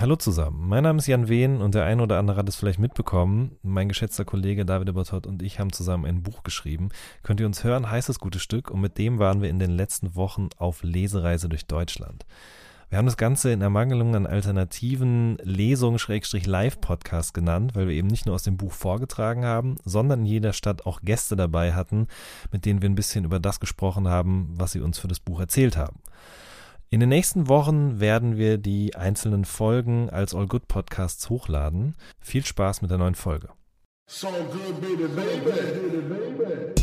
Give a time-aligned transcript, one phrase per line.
[0.00, 2.78] Hallo zusammen, mein Name ist Jan Wehn und der eine oder andere hat es vielleicht
[2.78, 3.58] mitbekommen.
[3.62, 6.88] Mein geschätzter Kollege David Ebertott und ich haben zusammen ein Buch geschrieben.
[7.22, 9.72] Könnt ihr uns hören, heißt das gute Stück und mit dem waren wir in den
[9.72, 12.24] letzten Wochen auf Lesereise durch Deutschland.
[12.88, 18.36] Wir haben das Ganze in Ermangelung an alternativen Lesungen-Live-Podcasts genannt, weil wir eben nicht nur
[18.36, 22.06] aus dem Buch vorgetragen haben, sondern in jeder Stadt auch Gäste dabei hatten,
[22.50, 25.40] mit denen wir ein bisschen über das gesprochen haben, was sie uns für das Buch
[25.40, 26.00] erzählt haben.
[26.92, 31.94] In den nächsten Wochen werden wir die einzelnen Folgen als All Good Podcasts hochladen.
[32.18, 33.50] Viel Spaß mit der neuen Folge.
[34.08, 35.52] So good, baby, baby,
[36.08, 36.80] baby.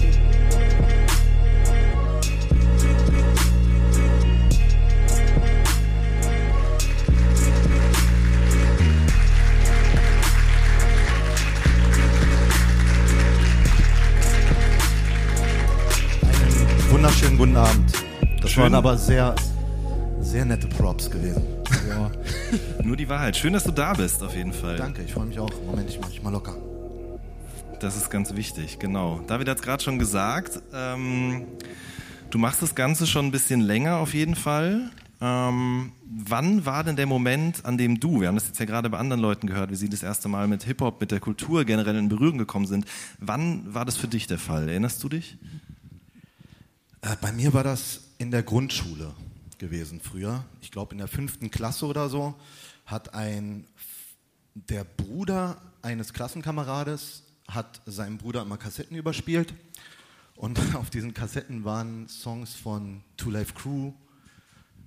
[16.89, 17.91] wunderschönen guten Abend.
[18.41, 18.63] Das Schön.
[18.63, 19.35] waren aber sehr
[20.19, 21.43] sehr nette Props gewesen.
[21.87, 22.11] Ja.
[22.83, 23.37] Nur die Wahrheit.
[23.37, 24.77] Schön, dass du da bist, auf jeden Fall.
[24.77, 25.51] Danke, ich freue mich auch.
[25.65, 26.55] Moment, ich mache mich mal locker.
[27.79, 29.21] Das ist ganz wichtig, genau.
[29.27, 30.59] David hat es gerade schon gesagt.
[30.73, 31.45] Ähm,
[32.29, 34.89] du machst das Ganze schon ein bisschen länger auf jeden Fall.
[35.19, 38.89] Ähm, wann war denn der Moment, an dem du, wir haben das jetzt ja gerade
[38.89, 41.95] bei anderen Leuten gehört, wie sie das erste Mal mit Hip-Hop, mit der Kultur generell
[41.95, 42.85] in Berührung gekommen sind,
[43.19, 44.69] wann war das für dich der Fall?
[44.69, 45.37] Erinnerst du dich?
[47.01, 49.13] Äh, bei mir war das in der Grundschule
[49.59, 50.45] gewesen früher.
[50.61, 52.35] Ich glaube in der fünften Klasse oder so
[52.85, 53.65] hat ein
[54.53, 59.53] der Bruder eines Klassenkamerades hat seinem Bruder immer Kassetten überspielt.
[60.35, 63.93] Und auf diesen Kassetten waren Songs von Two Life Crew,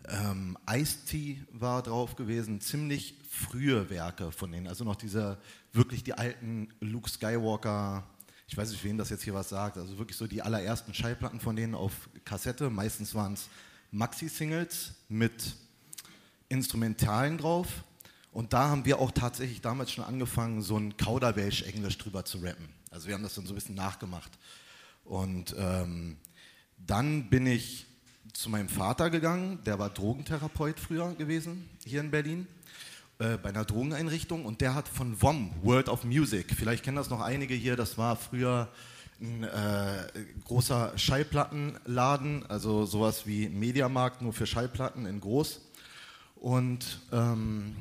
[0.08, 5.38] ähm, Ice-T war drauf gewesen, ziemlich frühe Werke von denen, also noch diese,
[5.72, 8.04] wirklich die alten Luke Skywalker,
[8.48, 11.38] ich weiß nicht, wem das jetzt hier was sagt, also wirklich so die allerersten Schallplatten
[11.38, 13.48] von denen auf Kassette, meistens waren es
[13.92, 15.54] Maxi-Singles mit
[16.48, 17.68] Instrumentalen drauf.
[18.32, 22.68] Und da haben wir auch tatsächlich damals schon angefangen, so ein Kauderwelsch-Englisch drüber zu rappen.
[22.90, 24.30] Also wir haben das dann so ein bisschen nachgemacht.
[25.04, 26.16] Und ähm,
[26.76, 27.86] dann bin ich
[28.32, 32.46] zu meinem Vater gegangen, der war Drogentherapeut früher gewesen, hier in Berlin,
[33.18, 34.44] äh, bei einer Drogeneinrichtung.
[34.44, 37.98] Und der hat von WOM, World of Music, vielleicht kennen das noch einige hier, das
[37.98, 38.68] war früher
[39.20, 40.08] ein äh,
[40.44, 45.60] großer Schallplattenladen, also sowas wie Mediamarkt, nur für Schallplatten in groß.
[46.36, 47.76] Und ähm,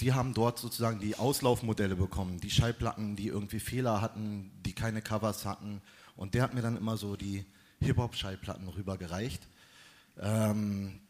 [0.00, 5.00] die haben dort sozusagen die Auslaufmodelle bekommen, die Schallplatten, die irgendwie Fehler hatten, die keine
[5.00, 5.80] Covers hatten.
[6.16, 7.44] Und der hat mir dann immer so die
[7.80, 9.46] Hip-Hop-Schallplatten rübergereicht.
[10.20, 11.00] Ähm,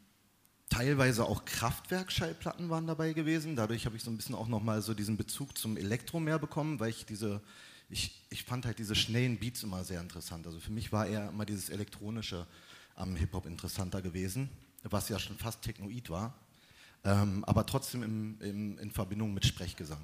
[0.69, 3.56] teilweise auch Kraftwerk-Schallplatten waren dabei gewesen.
[3.56, 6.81] Dadurch habe ich so ein bisschen auch nochmal so diesen Bezug zum Elektro mehr bekommen,
[6.81, 7.41] weil ich diese
[7.91, 10.47] ich, ich fand halt diese schnellen Beats immer sehr interessant.
[10.47, 12.47] Also für mich war eher immer dieses Elektronische
[12.97, 14.49] am Hip-Hop interessanter gewesen,
[14.84, 16.34] was ja schon fast Technoid war,
[17.05, 19.99] ähm, aber trotzdem im, im, in Verbindung mit Sprechgesang.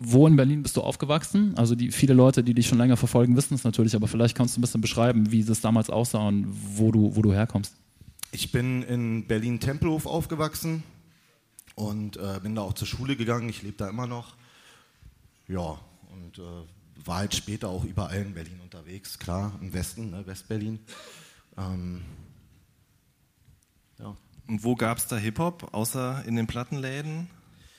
[0.00, 1.56] Wo in Berlin bist du aufgewachsen?
[1.56, 4.54] Also die viele Leute, die dich schon länger verfolgen, wissen es natürlich, aber vielleicht kannst
[4.54, 6.46] du ein bisschen beschreiben, wie das damals aussah und
[6.76, 7.74] wo du, wo du herkommst.
[8.30, 10.84] Ich bin in Berlin-Tempelhof aufgewachsen
[11.74, 13.48] und äh, bin da auch zur Schule gegangen.
[13.48, 14.36] Ich lebe da immer noch.
[15.48, 15.80] Ja,
[16.28, 20.78] und äh, war halt später auch überall in Berlin unterwegs, klar, im Westen, ne, Westberlin.
[21.56, 22.02] Ähm,
[23.98, 24.16] ja.
[24.46, 27.28] Und wo gab es da Hip-Hop, außer in den Plattenläden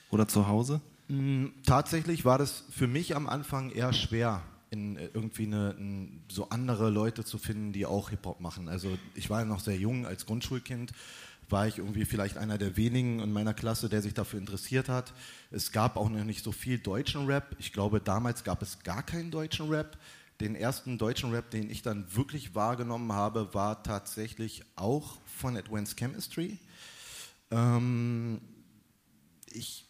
[0.09, 0.81] oder zu Hause?
[1.07, 6.21] Mhm, tatsächlich war das für mich am Anfang eher schwer, in, äh, irgendwie eine, in,
[6.29, 8.67] so andere Leute zu finden, die auch Hip-Hop machen.
[8.69, 10.91] Also ich war ja noch sehr jung als Grundschulkind
[11.49, 15.13] war ich irgendwie vielleicht einer der wenigen in meiner Klasse, der sich dafür interessiert hat.
[15.51, 17.55] Es gab auch noch nicht so viel deutschen Rap.
[17.59, 19.97] Ich glaube, damals gab es gar keinen deutschen Rap.
[20.39, 25.97] Den ersten deutschen Rap, den ich dann wirklich wahrgenommen habe, war tatsächlich auch von Advanced
[25.97, 26.57] Chemistry.
[27.51, 28.39] Ähm,
[29.51, 29.85] ich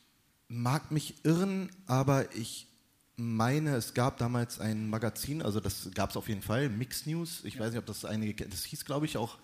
[0.47, 2.68] mag mich irren, aber ich
[3.16, 7.41] meine, es gab damals ein Magazin, also das gab es auf jeden Fall, Mix News.
[7.44, 9.38] Ich weiß nicht, ob das einige, das hieß, glaube ich, auch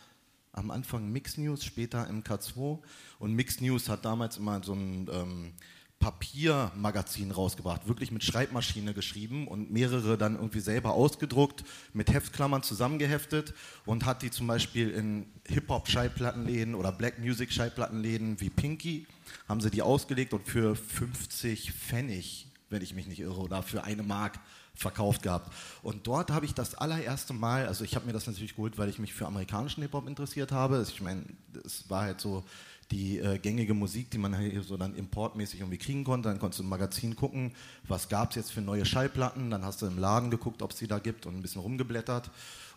[0.56, 2.80] am Anfang Mix News, später MK2.
[3.20, 5.54] Und Mix News hat damals immer so ein ähm,
[6.00, 11.64] Papiermagazin rausgebracht, wirklich mit Schreibmaschine geschrieben und mehrere dann irgendwie selber ausgedruckt,
[11.94, 13.54] mit Heftklammern zusammengeheftet
[13.86, 19.08] und hat die zum Beispiel in Hip-Hop-Schallplattenläden oder Black Music-Schallplattenläden wie Pinky,
[19.48, 23.84] haben sie die ausgelegt und für 50 Pfennig, wenn ich mich nicht irre, oder für
[23.84, 24.40] eine Mark
[24.76, 25.52] verkauft gehabt.
[25.82, 28.90] Und dort habe ich das allererste Mal, also ich habe mir das natürlich geholt, weil
[28.90, 30.86] ich mich für amerikanischen Hip-Hop interessiert habe.
[30.88, 31.24] Ich meine,
[31.66, 32.44] es war halt so
[32.92, 36.30] die äh, gängige Musik, die man hier so dann importmäßig irgendwie kriegen konnte.
[36.30, 37.54] Dann konntest du im Magazin gucken,
[37.88, 39.50] was gab es jetzt für neue Schallplatten.
[39.50, 42.30] Dann hast du im Laden geguckt, ob es die da gibt und ein bisschen rumgeblättert.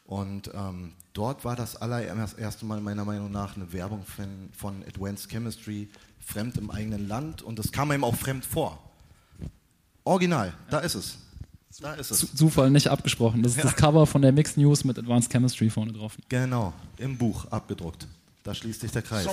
[0.07, 5.29] Und ähm, dort war das allererste Mal meiner Meinung nach eine Werbung von, von Advanced
[5.29, 8.83] Chemistry fremd im eigenen Land und es kam ihm auch fremd vor.
[10.05, 11.19] Original, da ist es.
[11.81, 12.35] Da ist es.
[12.35, 13.43] Zufall nicht abgesprochen.
[13.43, 13.65] Das ist ja.
[13.65, 16.17] das Cover von der Mixed News mit Advanced Chemistry vorne drauf.
[16.29, 18.07] Genau, im Buch abgedruckt.
[18.43, 19.29] Da schließt sich der Kreis.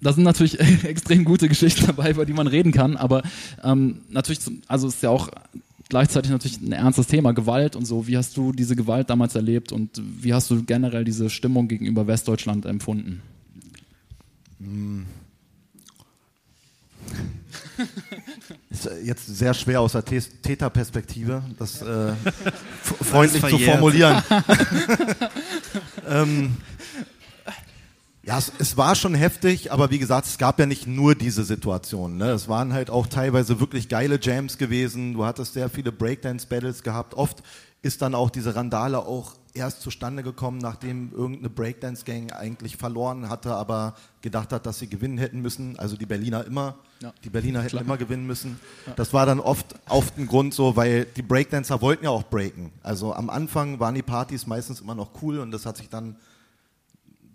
[0.00, 3.22] Da sind natürlich extrem gute Geschichten dabei, über die man reden kann, aber
[3.64, 5.30] ähm, natürlich, also ist ja auch
[5.88, 8.06] gleichzeitig natürlich ein ernstes Thema, Gewalt und so.
[8.06, 12.06] Wie hast du diese Gewalt damals erlebt und wie hast du generell diese Stimmung gegenüber
[12.06, 13.22] Westdeutschland empfunden?
[14.60, 15.06] Hm.
[18.70, 22.12] Ist jetzt sehr schwer aus der Täterperspektive, das äh,
[22.82, 24.22] freundlich zu formulieren.
[26.08, 26.56] ähm,
[28.22, 31.44] ja, es, es, war schon heftig, aber wie gesagt, es gab ja nicht nur diese
[31.44, 32.16] Situation.
[32.16, 32.30] Ne?
[32.30, 35.14] Es waren halt auch teilweise wirklich geile Jams gewesen.
[35.14, 37.14] Du hattest sehr viele Breakdance-Battles gehabt.
[37.14, 37.42] Oft
[37.82, 43.54] ist dann auch diese Randale auch erst zustande gekommen, nachdem irgendeine Breakdance-Gang eigentlich verloren hatte,
[43.54, 45.78] aber gedacht hat, dass sie gewinnen hätten müssen.
[45.78, 46.76] Also die Berliner immer.
[47.00, 47.12] Ja.
[47.24, 47.82] Die Berliner hätten Klar.
[47.82, 48.58] immer gewinnen müssen.
[48.86, 48.94] Ja.
[48.94, 52.72] Das war dann oft, oft ein Grund so, weil die Breakdancer wollten ja auch breaken.
[52.82, 56.16] Also am Anfang waren die Partys meistens immer noch cool und das hat sich dann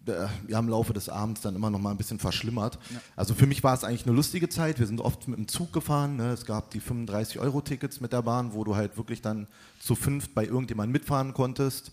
[0.07, 2.79] äh, ja, im Laufe des Abends dann immer noch mal ein bisschen verschlimmert.
[2.89, 2.99] Ja.
[3.15, 4.79] Also für mich war es eigentlich eine lustige Zeit.
[4.79, 6.15] Wir sind oft mit dem Zug gefahren.
[6.15, 6.31] Ne?
[6.31, 9.47] Es gab die 35-Euro-Tickets mit der Bahn, wo du halt wirklich dann
[9.79, 11.91] zu fünft bei irgendjemandem mitfahren konntest.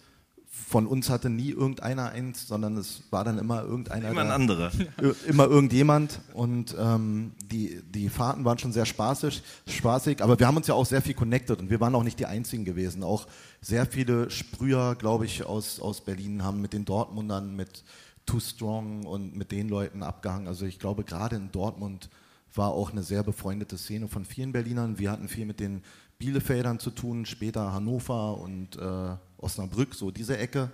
[0.51, 4.11] Von uns hatte nie irgendeiner eins, sondern es war dann immer irgendeiner.
[4.11, 4.71] Immer ein anderer.
[5.27, 6.21] Immer irgendjemand.
[6.33, 10.75] Und ähm, die, die Fahrten waren schon sehr spaßig, spaßig, aber wir haben uns ja
[10.75, 13.03] auch sehr viel connected und wir waren auch nicht die Einzigen gewesen.
[13.03, 13.27] Auch
[13.61, 17.85] sehr viele Sprüher, glaube ich, aus, aus Berlin haben mit den Dortmundern, mit
[18.27, 20.49] Too Strong und mit den Leuten abgehangen.
[20.49, 22.11] Also ich glaube, gerade in Dortmund
[22.55, 24.99] war auch eine sehr befreundete Szene von vielen Berlinern.
[24.99, 25.83] Wir hatten viel mit den
[26.19, 30.71] Bielefeldern zu tun, später Hannover und äh, Osnabrück, so diese Ecke.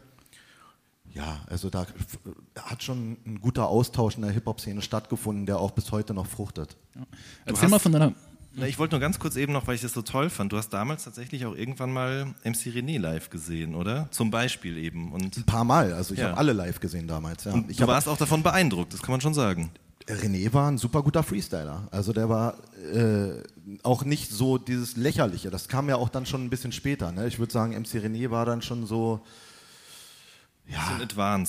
[1.12, 1.87] Ja, also da
[2.61, 6.76] hat schon ein guter Austausch in der Hip-Hop-Szene stattgefunden, der auch bis heute noch fruchtet.
[6.96, 7.02] Ja.
[7.44, 8.12] Erzähl mal von deiner
[8.56, 10.52] na, ich wollte nur ganz kurz eben noch, weil ich das so toll fand.
[10.52, 14.08] Du hast damals tatsächlich auch irgendwann mal MC René live gesehen, oder?
[14.12, 15.10] Zum Beispiel eben.
[15.10, 15.93] Und Ein paar Mal.
[15.93, 16.28] Also ich ja.
[16.28, 17.44] habe alle live gesehen damals.
[17.44, 17.52] Ja.
[17.52, 19.70] Und du warst auch davon beeindruckt, das kann man schon sagen.
[20.06, 21.88] René war ein super guter Freestyler.
[21.90, 22.56] Also der war
[22.92, 23.42] äh,
[23.82, 25.50] auch nicht so dieses Lächerliche.
[25.50, 27.10] Das kam ja auch dann schon ein bisschen später.
[27.10, 27.26] Ne?
[27.26, 29.20] Ich würde sagen, MC René war dann schon so
[30.66, 30.98] ja,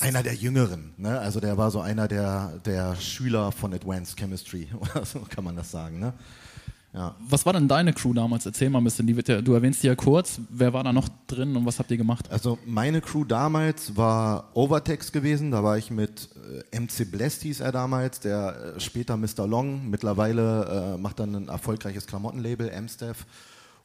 [0.01, 0.93] einer der Jüngeren.
[0.97, 1.19] Ne?
[1.19, 4.69] Also der war so einer der, der Schüler von Advanced Chemistry.
[4.79, 5.99] Oder so kann man das sagen.
[5.99, 6.13] Ne?
[6.95, 7.13] Ja.
[7.27, 8.45] Was war denn deine Crew damals?
[8.45, 9.05] Erzähl mal ein bisschen.
[9.27, 10.39] Ja, du erwähnst die ja kurz.
[10.49, 12.31] Wer war da noch drin und was habt ihr gemacht?
[12.31, 15.51] Also meine Crew damals war Overtex gewesen.
[15.51, 16.29] Da war ich mit
[16.71, 19.45] äh, MC Blest hieß er damals, der äh, später Mr.
[19.45, 19.89] Long.
[19.89, 23.25] Mittlerweile äh, macht dann ein erfolgreiches Klamottenlabel, M-Staff.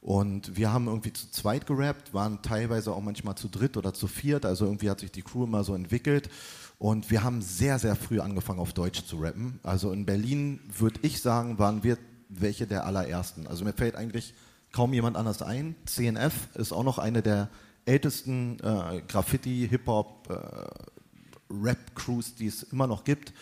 [0.01, 4.07] Und wir haben irgendwie zu zweit gerappt, waren teilweise auch manchmal zu dritt oder zu
[4.07, 4.47] viert.
[4.47, 6.31] Also irgendwie hat sich die Crew immer so entwickelt.
[6.79, 9.59] Und wir haben sehr, sehr früh angefangen auf Deutsch zu rappen.
[9.62, 11.99] Also in Berlin würde ich sagen, waren wir
[12.31, 13.47] welche der allerersten.
[13.47, 14.35] Also mir fällt eigentlich
[14.73, 15.75] kaum jemand anders ein.
[15.85, 17.49] CNF ist auch noch eine der
[17.85, 23.32] ältesten äh, Graffiti, Hip-Hop, äh, Rap-Crews, die es immer noch gibt.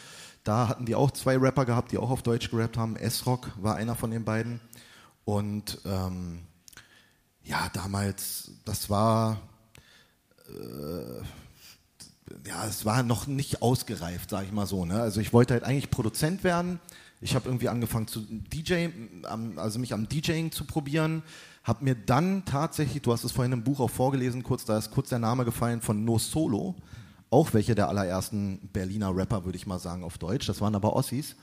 [0.44, 2.96] Da hatten die auch zwei Rapper gehabt, die auch auf Deutsch gerappt haben.
[2.96, 4.60] S-Rock war einer von den beiden.
[5.24, 6.40] Und ähm,
[7.42, 9.40] ja, damals, das war,
[10.48, 11.18] äh,
[12.48, 14.86] ja, es war noch nicht ausgereift, sage ich mal so.
[14.86, 15.00] Ne?
[15.00, 16.80] Also ich wollte halt eigentlich Produzent werden
[17.20, 18.88] ich habe irgendwie angefangen zu DJ,
[19.56, 21.22] also mich am DJing zu probieren,
[21.64, 24.90] habe mir dann tatsächlich, du hast es vorhin im Buch auch vorgelesen, kurz, da ist
[24.90, 26.76] kurz der Name gefallen von No Solo,
[27.30, 30.46] auch welche der allerersten Berliner Rapper, würde ich mal sagen, auf Deutsch.
[30.46, 31.36] Das waren aber Ossis.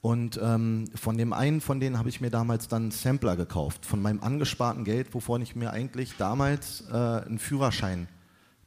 [0.00, 4.00] Und ähm, von dem einen von denen habe ich mir damals dann Sampler gekauft, von
[4.00, 8.06] meinem angesparten Geld, wovon ich mir eigentlich damals äh, einen Führerschein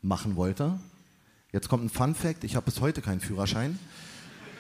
[0.01, 0.77] machen wollte.
[1.53, 3.79] Jetzt kommt ein Fun Fact: Ich habe bis heute keinen Führerschein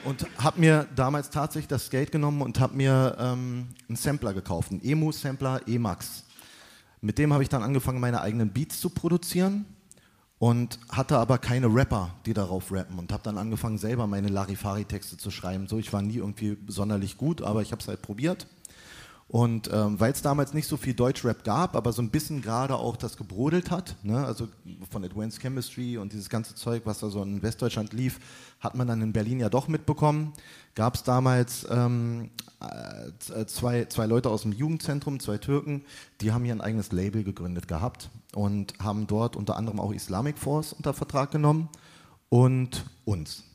[0.05, 4.71] und habe mir damals tatsächlich das Geld genommen und habe mir ähm, einen Sampler gekauft,
[4.71, 6.25] einen Emu-Sampler E-Max.
[7.01, 9.65] Mit dem habe ich dann angefangen, meine eigenen Beats zu produzieren
[10.39, 15.17] und hatte aber keine Rapper, die darauf rappen und habe dann angefangen, selber meine Larifari-Texte
[15.17, 15.67] zu schreiben.
[15.67, 18.47] So, ich war nie irgendwie sonderlich gut, aber ich habe es halt probiert.
[19.31, 22.75] Und ähm, weil es damals nicht so viel Deutschrap gab, aber so ein bisschen gerade
[22.75, 24.25] auch das gebrodelt hat, ne?
[24.25, 24.49] also
[24.89, 28.19] von Advanced Chemistry und dieses ganze Zeug, was da so in Westdeutschland lief,
[28.59, 30.33] hat man dann in Berlin ja doch mitbekommen.
[30.75, 35.85] Gab es damals ähm, äh, zwei, zwei Leute aus dem Jugendzentrum, zwei Türken,
[36.19, 40.37] die haben hier ein eigenes Label gegründet gehabt und haben dort unter anderem auch Islamic
[40.37, 41.69] Force unter Vertrag genommen
[42.27, 43.45] und uns.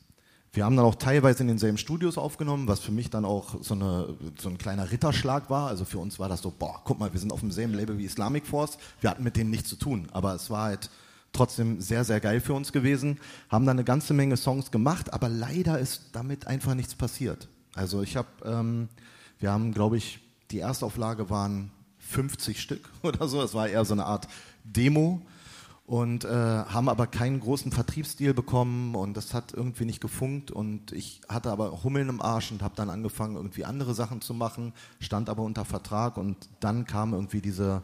[0.57, 3.75] Wir haben dann auch teilweise in denselben Studios aufgenommen, was für mich dann auch so,
[3.75, 5.67] eine, so ein kleiner Ritterschlag war.
[5.67, 8.05] Also für uns war das so, boah, guck mal, wir sind auf demselben Label wie
[8.05, 8.79] Islamic Force.
[8.99, 10.89] Wir hatten mit denen nichts zu tun, aber es war halt
[11.31, 13.19] trotzdem sehr, sehr geil für uns gewesen.
[13.49, 17.47] Haben dann eine ganze Menge Songs gemacht, aber leider ist damit einfach nichts passiert.
[17.75, 18.89] Also ich habe, ähm,
[19.37, 23.43] wir haben, glaube ich, die Erstauflage waren 50 Stück oder so.
[23.43, 24.27] Es war eher so eine Art
[24.63, 25.21] Demo
[25.87, 30.91] und äh, haben aber keinen großen Vertriebsstil bekommen und das hat irgendwie nicht gefunkt und
[30.91, 34.73] ich hatte aber Hummeln im Arsch und habe dann angefangen irgendwie andere Sachen zu machen,
[34.99, 37.83] stand aber unter Vertrag und dann kam irgendwie diese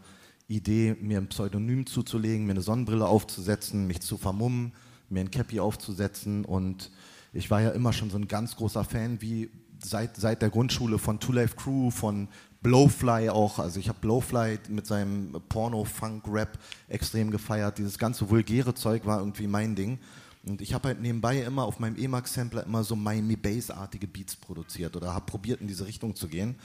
[0.50, 4.74] Idee, mir ein Pseudonym zuzulegen, mir eine Sonnenbrille aufzusetzen, mich zu vermummen,
[5.08, 6.92] mir ein Cappy aufzusetzen und
[7.32, 9.50] ich war ja immer schon so ein ganz großer Fan, wie
[9.82, 12.28] seit, seit der Grundschule von Two Life Crew, von
[12.64, 17.78] Blowfly auch, also ich habe Blowfly mit seinem Porno-Funk-Rap extrem gefeiert.
[17.78, 20.00] Dieses ganze vulgäre Zeug war irgendwie mein Ding.
[20.46, 24.96] Und ich habe halt nebenbei immer auf meinem Emacs-Sampler immer so Miami Bass-artige Beats produziert
[24.96, 26.56] oder habe probiert in diese Richtung zu gehen.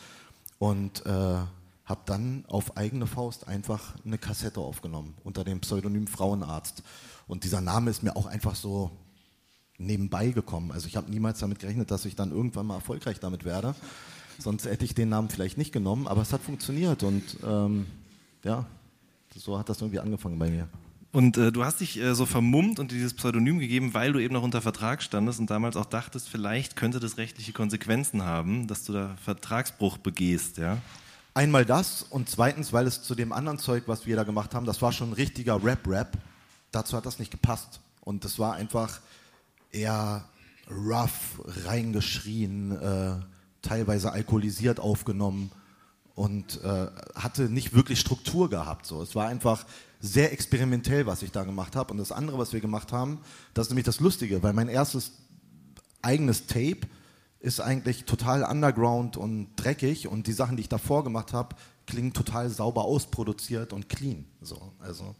[0.58, 1.10] Und äh,
[1.88, 6.82] habe dann auf eigene Faust einfach eine Kassette aufgenommen unter dem Pseudonym Frauenarzt.
[7.26, 8.90] Und dieser Name ist mir auch einfach so
[9.78, 10.70] nebenbei gekommen.
[10.70, 13.74] Also ich habe niemals damit gerechnet, dass ich dann irgendwann mal erfolgreich damit werde.
[14.38, 17.86] Sonst hätte ich den Namen vielleicht nicht genommen, aber es hat funktioniert und ähm,
[18.44, 18.66] ja,
[19.34, 20.68] so hat das irgendwie angefangen bei mir.
[21.10, 24.34] Und äh, du hast dich äh, so vermummt und dieses Pseudonym gegeben, weil du eben
[24.34, 28.84] noch unter Vertrag standest und damals auch dachtest, vielleicht könnte das rechtliche Konsequenzen haben, dass
[28.84, 30.78] du da Vertragsbruch begehst, ja?
[31.34, 34.66] Einmal das und zweitens, weil es zu dem anderen Zeug, was wir da gemacht haben,
[34.66, 36.18] das war schon ein richtiger Rap-Rap.
[36.72, 37.80] Dazu hat das nicht gepasst.
[38.00, 39.00] Und das war einfach
[39.70, 40.24] eher
[40.68, 43.14] rough, reingeschrien, äh,
[43.62, 45.50] teilweise alkoholisiert aufgenommen
[46.14, 48.86] und äh, hatte nicht wirklich Struktur gehabt.
[48.86, 49.02] So.
[49.02, 49.64] Es war einfach
[50.00, 51.92] sehr experimentell, was ich da gemacht habe.
[51.92, 53.20] Und das andere, was wir gemacht haben,
[53.54, 55.12] das ist nämlich das Lustige, weil mein erstes
[56.02, 56.80] eigenes Tape
[57.40, 61.54] ist eigentlich total underground und dreckig und die Sachen, die ich davor gemacht habe,
[61.86, 64.24] klingen total sauber ausproduziert und clean.
[64.40, 65.14] So, also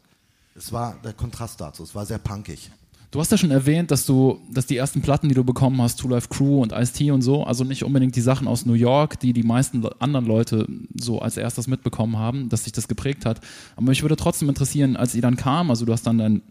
[0.55, 2.71] es war der Kontrast dazu, es war sehr punkig.
[3.11, 5.99] Du hast ja schon erwähnt, dass du, dass die ersten Platten, die du bekommen hast,
[5.99, 9.19] Two Life Crew und Ice-T und so, also nicht unbedingt die Sachen aus New York,
[9.21, 13.41] die die meisten anderen Leute so als erstes mitbekommen haben, dass sich das geprägt hat.
[13.77, 16.43] Aber mich würde trotzdem interessieren, als ihr dann kam, also du hast dann dein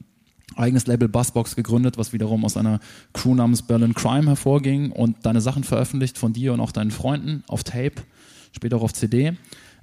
[0.55, 2.79] eigenes Label Buzzbox gegründet, was wiederum aus einer
[3.13, 7.43] Crew namens Berlin Crime hervorging und deine Sachen veröffentlicht von dir und auch deinen Freunden
[7.47, 8.01] auf Tape,
[8.51, 9.33] später auch auf CD.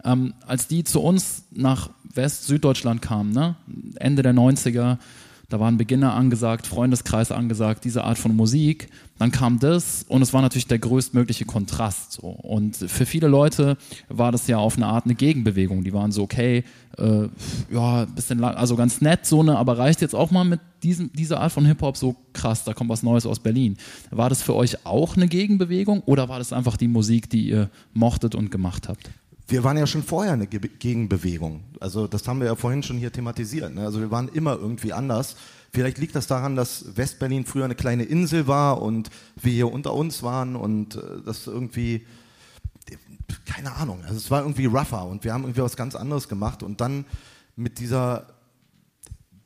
[0.03, 3.57] Ähm, als die zu uns nach West-Süddeutschland kamen, ne?
[3.97, 4.99] Ende der 90er,
[5.49, 8.89] da waren Beginner angesagt, Freundeskreis angesagt, diese Art von Musik.
[9.19, 12.13] Dann kam das und es war natürlich der größtmögliche Kontrast.
[12.13, 12.27] So.
[12.27, 13.77] Und für viele Leute
[14.09, 15.85] war das ja auf eine Art eine Gegenbewegung.
[15.85, 16.65] Die waren so, okay,
[16.99, 17.29] äh,
[17.71, 21.13] ja, bisschen lang, also ganz nett, so eine, aber reicht jetzt auch mal mit diesem,
[21.13, 23.77] dieser Art von Hip-Hop so krass, da kommt was Neues aus Berlin.
[24.11, 27.71] War das für euch auch eine Gegenbewegung oder war das einfach die Musik, die ihr
[27.93, 29.11] mochtet und gemacht habt?
[29.47, 31.65] Wir waren ja schon vorher eine Ge Gegenbewegung.
[31.81, 33.75] Also das haben wir ja vorhin schon hier thematisiert.
[33.75, 33.83] Ne?
[33.83, 35.37] Also wir waren immer irgendwie anders.
[35.71, 39.93] Vielleicht liegt das daran, dass Westberlin früher eine kleine Insel war und wir hier unter
[39.93, 42.07] uns waren und äh, das irgendwie,
[43.45, 46.63] keine Ahnung, also es war irgendwie rougher und wir haben irgendwie was ganz anderes gemacht
[46.63, 47.05] und dann
[47.57, 48.29] mit dieser,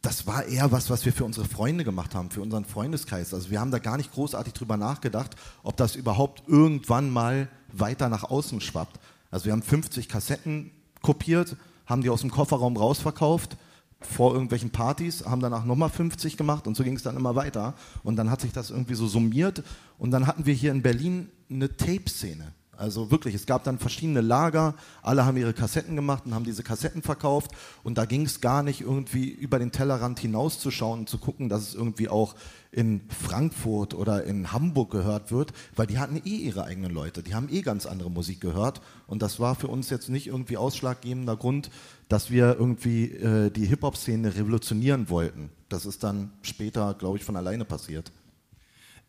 [0.03, 3.33] das war eher was, was wir für unsere Freunde gemacht haben, für unseren Freundeskreis.
[3.33, 8.09] Also wir haben da gar nicht großartig drüber nachgedacht, ob das überhaupt irgendwann mal weiter
[8.09, 9.01] nach außen schwappt.
[9.31, 10.71] Also wir haben 50 Kassetten
[11.03, 11.57] kopiert,
[11.87, 13.57] haben die aus dem Kofferraum rausverkauft
[14.01, 17.75] vor irgendwelchen Partys, haben danach nochmal 50 gemacht und so ging es dann immer weiter.
[18.05, 19.63] Und dann hat sich das irgendwie so summiert
[19.99, 22.53] und dann hatten wir hier in Berlin eine Tape-Szene.
[22.79, 26.63] Also wirklich, es gab dann verschiedene Lager, alle haben ihre Kassetten gemacht und haben diese
[26.63, 27.51] Kassetten verkauft
[27.83, 31.63] und da ging es gar nicht irgendwie über den Tellerrand hinauszuschauen und zu gucken, dass
[31.63, 32.37] es irgendwie auch
[32.71, 37.35] in Frankfurt oder in Hamburg gehört wird, weil die hatten eh ihre eigenen Leute, die
[37.35, 41.37] haben eh ganz andere Musik gehört und das war für uns jetzt nicht irgendwie ausschlaggebender
[41.37, 41.71] Grund,
[42.09, 45.51] dass wir irgendwie äh, die Hip-Hop-Szene revolutionieren wollten.
[45.69, 48.13] Das ist dann später, glaube ich, von alleine passiert.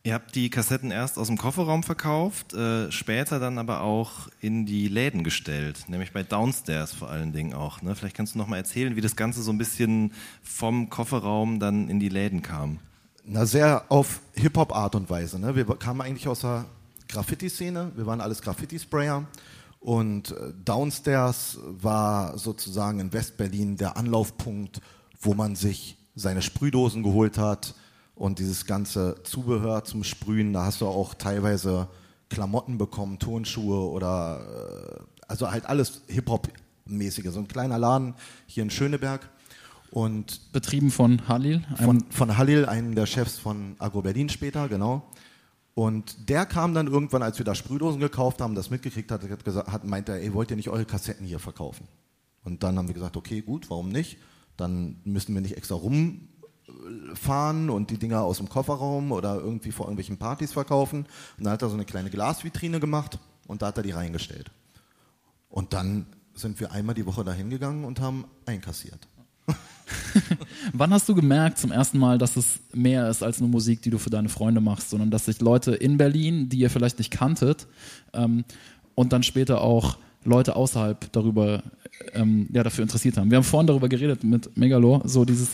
[0.04, 4.66] Ihr habt die Kassetten erst aus dem Kofferraum verkauft, äh, später dann aber auch in
[4.66, 7.82] die Läden gestellt, nämlich bei Downstairs vor allen Dingen auch.
[7.82, 7.96] Ne?
[7.96, 11.90] Vielleicht kannst du noch mal erzählen, wie das Ganze so ein bisschen vom Kofferraum dann
[11.90, 12.80] in die Läden kam.
[13.26, 15.38] Na, sehr auf Hip-Hop-Art und Weise.
[15.38, 15.56] Ne?
[15.56, 16.66] Wir kamen eigentlich aus der
[17.10, 19.26] Graffiti-Szene, wir waren alles Graffiti-Sprayer
[19.82, 24.80] und äh, Downstairs war sozusagen in West-Berlin der Anlaufpunkt,
[25.20, 27.76] wo man sich seine Sprühdosen geholt hat,
[28.20, 31.88] und dieses ganze Zubehör zum Sprühen, da hast du auch teilweise
[32.28, 37.32] Klamotten bekommen, Turnschuhe oder äh, also halt alles Hip-Hop-mäßige.
[37.32, 39.30] So ein kleiner Laden hier in Schöneberg.
[39.90, 41.64] Und Betrieben von Halil?
[41.78, 45.10] Von, von Halil, einem der Chefs von Agro Berlin später, genau.
[45.74, 49.46] Und der kam dann irgendwann, als wir da Sprühdosen gekauft haben, das mitgekriegt hat, hat,
[49.46, 51.88] gesagt, hat meinte er, ey, wollt ihr nicht eure Kassetten hier verkaufen?
[52.44, 54.18] Und dann haben wir gesagt, okay, gut, warum nicht?
[54.58, 56.29] Dann müssen wir nicht extra rum
[57.14, 61.06] fahren und die Dinger aus dem Kofferraum oder irgendwie vor irgendwelchen Partys verkaufen.
[61.38, 64.52] Und dann hat er so eine kleine Glasvitrine gemacht und da hat er die reingestellt.
[65.50, 69.08] Und dann sind wir einmal die Woche dahin gegangen und haben einkassiert.
[70.74, 73.90] Wann hast du gemerkt zum ersten Mal, dass es mehr ist als nur Musik, die
[73.90, 77.12] du für deine Freunde machst, sondern dass sich Leute in Berlin, die ihr vielleicht nicht
[77.12, 77.68] kanntet,
[78.14, 78.46] ähm,
[78.96, 81.64] und dann später auch Leute außerhalb darüber
[82.14, 83.30] ähm, ja, dafür interessiert haben.
[83.30, 85.50] Wir haben vorhin darüber geredet mit Megalo, so dieses,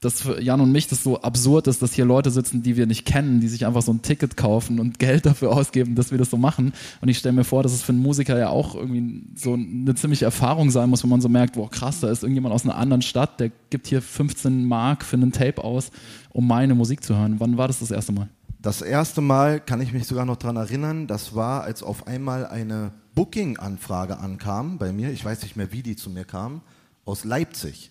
[0.00, 2.86] dass für Jan und mich das so absurd ist, dass hier Leute sitzen, die wir
[2.86, 6.18] nicht kennen, die sich einfach so ein Ticket kaufen und Geld dafür ausgeben, dass wir
[6.18, 6.72] das so machen.
[7.00, 9.94] Und ich stelle mir vor, dass es für einen Musiker ja auch irgendwie so eine
[9.94, 12.76] ziemliche Erfahrung sein muss, wenn man so merkt, boah krass, da ist irgendjemand aus einer
[12.76, 15.90] anderen Stadt, der gibt hier 15 Mark für einen Tape aus,
[16.30, 17.36] um meine Musik zu hören.
[17.38, 18.28] Wann war das das erste Mal?
[18.60, 22.46] Das erste Mal kann ich mich sogar noch daran erinnern, das war, als auf einmal
[22.46, 26.60] eine Booking-Anfrage ankam bei mir, ich weiß nicht mehr, wie die zu mir kam,
[27.04, 27.90] aus Leipzig.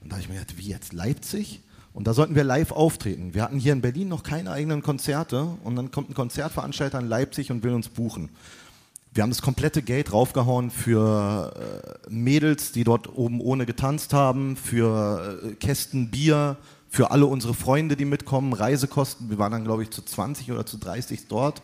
[0.00, 1.60] Und da habe ich mir gedacht, wie jetzt Leipzig?
[1.92, 3.34] Und da sollten wir live auftreten.
[3.34, 7.06] Wir hatten hier in Berlin noch keine eigenen Konzerte und dann kommt ein Konzertveranstalter in
[7.06, 8.30] Leipzig und will uns buchen.
[9.12, 11.52] Wir haben das komplette Geld raufgehauen für
[12.06, 16.56] äh, Mädels, die dort oben ohne getanzt haben, für äh, Kästen Bier,
[16.88, 19.28] für alle unsere Freunde, die mitkommen, Reisekosten.
[19.28, 21.62] Wir waren dann, glaube ich, zu 20 oder zu 30 dort.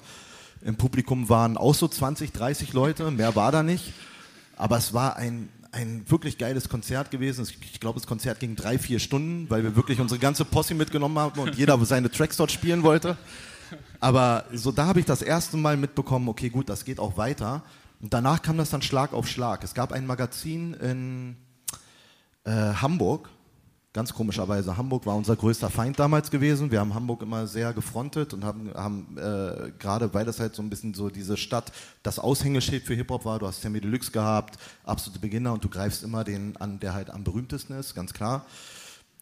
[0.65, 3.93] Im Publikum waren auch so 20, 30 Leute, mehr war da nicht.
[4.57, 7.47] Aber es war ein, ein wirklich geiles Konzert gewesen.
[7.73, 11.19] Ich glaube, das Konzert ging drei, vier Stunden, weil wir wirklich unsere ganze Posse mitgenommen
[11.19, 13.17] haben und jeder seine Tracks dort spielen wollte.
[13.99, 17.63] Aber so da habe ich das erste Mal mitbekommen, okay, gut, das geht auch weiter.
[18.01, 19.65] Und danach kam das dann Schlag auf Schlag.
[19.65, 21.37] Es gab ein Magazin in
[22.45, 23.29] äh, Hamburg,
[23.95, 26.71] Ganz komischerweise, Hamburg war unser größter Feind damals gewesen.
[26.71, 30.63] Wir haben Hamburg immer sehr gefrontet und haben, haben äh, gerade weil das halt so
[30.63, 31.73] ein bisschen so diese Stadt
[32.03, 33.39] das Aushängeschild für Hip-Hop war.
[33.39, 37.11] Du hast Sammy Deluxe gehabt, absolute Beginner und du greifst immer den an, der halt
[37.11, 38.47] am berühmtesten ist, ganz klar.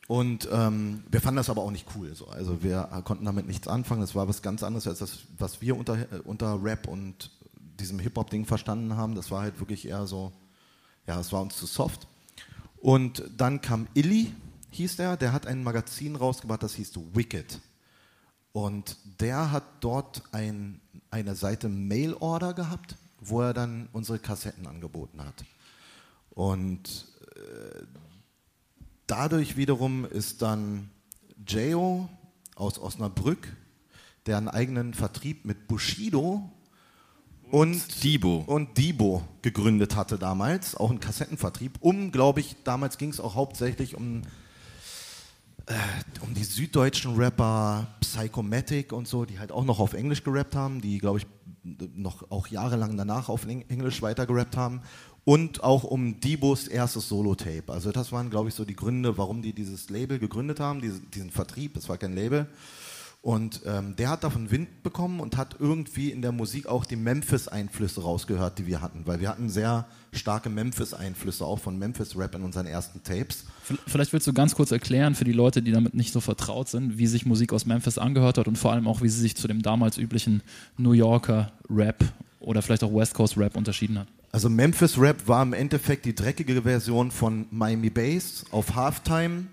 [0.07, 2.15] Und ähm, wir fanden das aber auch nicht cool.
[2.15, 2.29] So.
[2.29, 4.03] Also wir konnten damit nichts anfangen.
[4.03, 7.33] Das war was ganz anderes als das, was wir unter, unter Rap und
[7.81, 9.17] diesem Hip-Hop-Ding verstanden haben.
[9.17, 10.31] Das war halt wirklich eher so,
[11.09, 12.07] ja, es war uns zu soft.
[12.81, 14.33] Und dann kam Illy,
[14.71, 17.61] hieß der, der hat ein Magazin rausgebracht, das hieß Wicked.
[18.53, 20.81] Und der hat dort ein,
[21.11, 25.45] eine Seite Mail-Order gehabt, wo er dann unsere Kassetten angeboten hat.
[26.31, 27.07] Und
[27.37, 27.83] äh,
[29.07, 30.91] dadurch wiederum ist dann
[31.47, 32.09] Jayo
[32.57, 33.57] aus Osnabrück,
[34.27, 36.51] der einen eigenen Vertrieb mit Bushido
[37.51, 38.45] und Dibo.
[38.47, 43.35] und Dibo gegründet hatte damals, auch einen Kassettenvertrieb, um, glaube ich, damals ging es auch
[43.35, 44.23] hauptsächlich um
[45.67, 45.75] äh,
[46.23, 50.81] um die süddeutschen Rapper Psychomatic und so, die halt auch noch auf Englisch gerappt haben,
[50.81, 51.27] die glaube ich
[51.95, 54.81] noch auch jahrelang danach auf Englisch weiter gerappt haben
[55.25, 57.73] und auch um Dibos erstes Solo-Tape.
[57.73, 61.11] Also das waren glaube ich so die Gründe, warum die dieses Label gegründet haben, diesen,
[61.11, 62.47] diesen Vertrieb, es war kein Label.
[63.23, 66.97] Und ähm, der hat davon Wind bekommen und hat irgendwie in der Musik auch die
[66.97, 72.43] Memphis-Einflüsse rausgehört, die wir hatten, weil wir hatten sehr starke Memphis-Einflüsse auch von Memphis-Rap in
[72.43, 73.45] unseren ersten Tapes.
[73.87, 76.97] Vielleicht willst du ganz kurz erklären für die Leute, die damit nicht so vertraut sind,
[76.97, 79.47] wie sich Musik aus Memphis angehört hat und vor allem auch, wie sie sich zu
[79.49, 80.43] dem damals üblichen
[80.79, 82.03] New Yorker Rap
[82.39, 84.09] oder vielleicht auch West Coast Rap unterschieden hat.
[84.33, 89.45] Also Memphis Rap war im Endeffekt die dreckige Version von Miami Bass auf Halftime,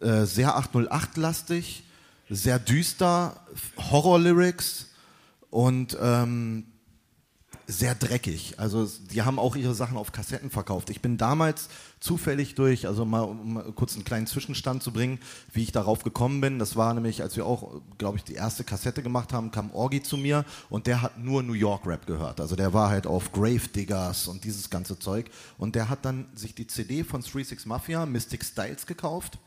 [0.00, 1.83] äh, sehr 808-lastig
[2.28, 3.44] sehr düster,
[3.90, 4.86] Horror-Lyrics
[5.50, 6.66] und ähm,
[7.66, 8.58] sehr dreckig.
[8.58, 10.90] Also die haben auch ihre Sachen auf Kassetten verkauft.
[10.90, 15.18] Ich bin damals zufällig durch, also mal um kurz einen kleinen Zwischenstand zu bringen,
[15.52, 16.58] wie ich darauf gekommen bin.
[16.58, 20.02] Das war nämlich, als wir auch, glaube ich, die erste Kassette gemacht haben, kam Orgi
[20.02, 22.40] zu mir und der hat nur New York Rap gehört.
[22.40, 25.30] Also der war halt auf Grave Diggers und dieses ganze Zeug.
[25.56, 29.38] Und der hat dann sich die CD von 36 Mafia, Mystic Styles, gekauft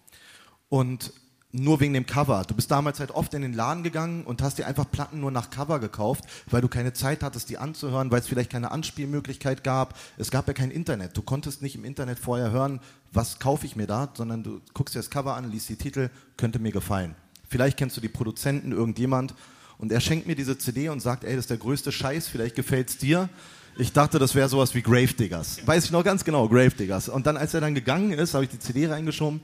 [0.69, 1.13] und
[1.51, 2.43] nur wegen dem Cover.
[2.45, 5.31] Du bist damals halt oft in den Laden gegangen und hast dir einfach Platten nur
[5.31, 9.63] nach Cover gekauft, weil du keine Zeit hattest, die anzuhören, weil es vielleicht keine Anspielmöglichkeit
[9.63, 9.97] gab.
[10.17, 11.15] Es gab ja kein Internet.
[11.15, 12.81] Du konntest nicht im Internet vorher hören,
[13.13, 16.09] was kaufe ich mir da, sondern du guckst dir das Cover an, liest die Titel,
[16.35, 17.15] könnte mir gefallen.
[17.47, 19.33] Vielleicht kennst du die Produzenten, irgendjemand
[19.77, 22.55] und er schenkt mir diese CD und sagt, ey, das ist der größte Scheiß, vielleicht
[22.55, 23.29] gefällt es dir.
[23.77, 25.65] Ich dachte, das wäre sowas wie Gravediggers.
[25.65, 27.09] Weiß ich noch ganz genau, Gravediggers.
[27.09, 29.39] Und dann, als er dann gegangen ist, habe ich die CD reingeschoben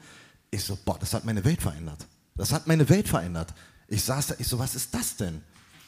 [0.53, 2.05] ich so, boah, das hat meine Welt verändert.
[2.35, 3.53] Das hat meine Welt verändert.
[3.87, 5.41] Ich saß da, ich so, was ist das denn?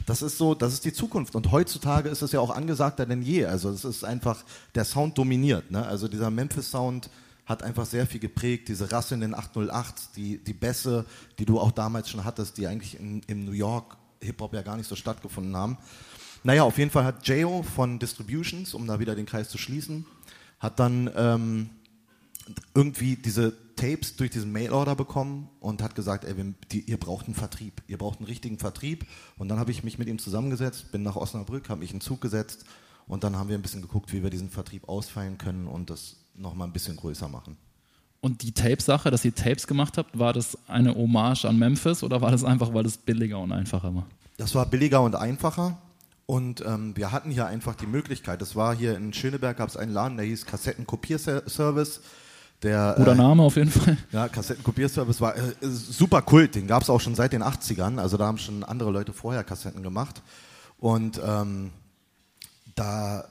[0.06, 1.36] Das ist so, das ist die Zukunft.
[1.36, 3.46] Und heutzutage ist es ja auch angesagter denn je.
[3.46, 4.44] Also es ist einfach,
[4.76, 5.72] der Sound dominiert.
[5.72, 5.86] Ne?
[5.86, 7.10] Also dieser Memphis-Sound
[7.46, 8.68] hat einfach sehr viel geprägt.
[8.68, 11.06] Diese Rasse in den 808, die, die Bässe,
[11.40, 14.78] die du auch damals schon hattest, die eigentlich in, im New York Hip-Hop ja gar
[14.78, 15.78] nicht so stattgefunden haben.
[16.44, 17.64] Naja, auf jeden Fall hat J.O.
[17.64, 20.06] von Distributions, um da wieder den Kreis zu schließen,
[20.60, 21.70] hat dann ähm,
[22.74, 27.26] irgendwie diese Tapes durch diesen Mailorder bekommen und hat gesagt, ey, wir, die, ihr braucht
[27.26, 29.06] einen Vertrieb, ihr braucht einen richtigen Vertrieb.
[29.38, 32.02] Und dann habe ich mich mit ihm zusammengesetzt, bin nach Osnabrück, habe mich in den
[32.02, 32.66] Zug gesetzt
[33.08, 36.18] und dann haben wir ein bisschen geguckt, wie wir diesen Vertrieb ausfallen können und das
[36.36, 37.58] nochmal ein bisschen größer machen.
[38.22, 42.22] Und die Tape-Sache, dass ihr Tapes gemacht habt, war das eine Hommage an Memphis oder
[42.22, 44.08] war das einfach, weil es billiger und einfacher war?
[44.38, 45.78] Das war billiger und einfacher.
[46.26, 48.42] Und ähm, wir hatten hier einfach die Möglichkeit.
[48.42, 52.02] Das war hier in Schöneberg, gab es einen Laden, der hieß Kassettenkopierservice.
[52.64, 53.98] Der, Guter äh, Name auf jeden Fall.
[54.12, 56.56] Ja, Kassettenkopierservice war äh, super Kult.
[56.56, 58.00] Den gab es auch schon seit den 80ern.
[58.00, 60.22] Also da haben schon andere Leute vorher Kassetten gemacht.
[60.80, 61.72] Und ähm,
[62.76, 63.26] da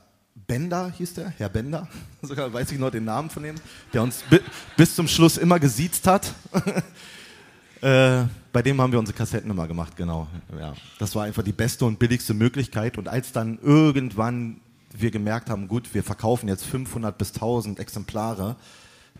[0.46, 1.88] Bender hieß der, Herr Bender,
[2.22, 3.54] sogar weiß ich noch den Namen von ihm,
[3.92, 4.40] der uns bi
[4.76, 6.34] bis zum Schluss immer gesiezt hat.
[7.80, 10.28] äh, bei dem haben wir unsere Kassetten immer gemacht, genau.
[10.58, 12.98] Ja, das war einfach die beste und billigste Möglichkeit.
[12.98, 14.60] Und als dann irgendwann
[14.96, 18.56] wir gemerkt haben, gut, wir verkaufen jetzt 500 bis 1000 Exemplare,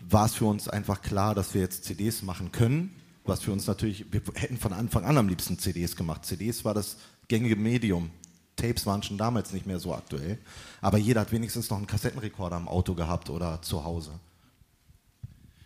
[0.01, 2.95] war es für uns einfach klar, dass wir jetzt CDs machen können.
[3.23, 6.25] Was für uns natürlich, wir hätten von Anfang an am liebsten CDs gemacht.
[6.25, 8.11] CDs war das gängige Medium.
[8.55, 10.37] Tapes waren schon damals nicht mehr so aktuell.
[10.81, 14.11] Aber jeder hat wenigstens noch einen Kassettenrekorder im Auto gehabt oder zu Hause.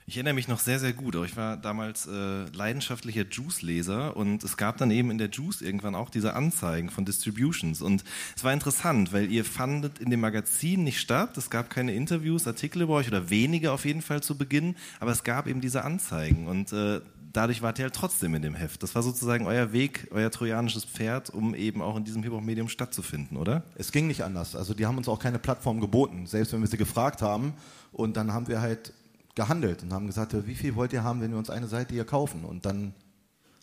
[0.09, 1.13] Ich erinnere mich noch sehr, sehr gut.
[1.23, 5.93] Ich war damals äh, leidenschaftlicher Juice-Leser und es gab dann eben in der Juice irgendwann
[5.93, 7.83] auch diese Anzeigen von Distributions.
[7.83, 8.03] Und
[8.35, 11.37] es war interessant, weil ihr fandet in dem Magazin nicht statt.
[11.37, 15.11] Es gab keine Interviews, Artikel über euch oder wenige auf jeden Fall zu Beginn, aber
[15.11, 16.47] es gab eben diese Anzeigen.
[16.47, 18.81] Und äh, dadurch wart ihr halt trotzdem in dem Heft.
[18.81, 23.37] Das war sozusagen euer Weg, euer trojanisches Pferd, um eben auch in diesem Hip-Hop-Medium stattzufinden,
[23.37, 23.61] oder?
[23.75, 24.55] Es ging nicht anders.
[24.55, 27.53] Also die haben uns auch keine Plattform geboten, selbst wenn wir sie gefragt haben.
[27.91, 28.93] Und dann haben wir halt
[29.35, 32.05] gehandelt und haben gesagt, wie viel wollt ihr haben, wenn wir uns eine Seite hier
[32.05, 32.45] kaufen?
[32.45, 32.93] Und dann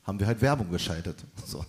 [0.05, 1.25] haben wir halt Werbung geschaltet.
[1.45, 1.65] So.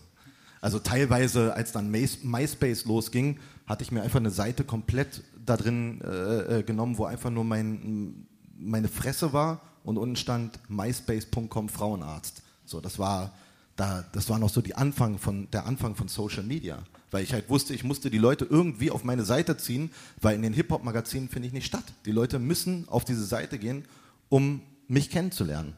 [0.60, 6.01] Also teilweise, als dann MySpace losging, hatte ich mir einfach eine Seite komplett da drin
[6.01, 12.41] äh, äh, genommen, wo einfach nur mein, meine Fresse war und unten stand myspace.com Frauenarzt.
[12.65, 13.33] So, das war
[13.77, 16.79] da, das war noch so die Anfang von, der Anfang von Social Media.
[17.11, 20.41] Weil ich halt wusste, ich musste die Leute irgendwie auf meine Seite ziehen, weil in
[20.41, 21.85] den Hip-Hop-Magazinen finde ich nicht statt.
[22.05, 23.85] Die Leute müssen auf diese Seite gehen,
[24.27, 25.73] um mich kennenzulernen.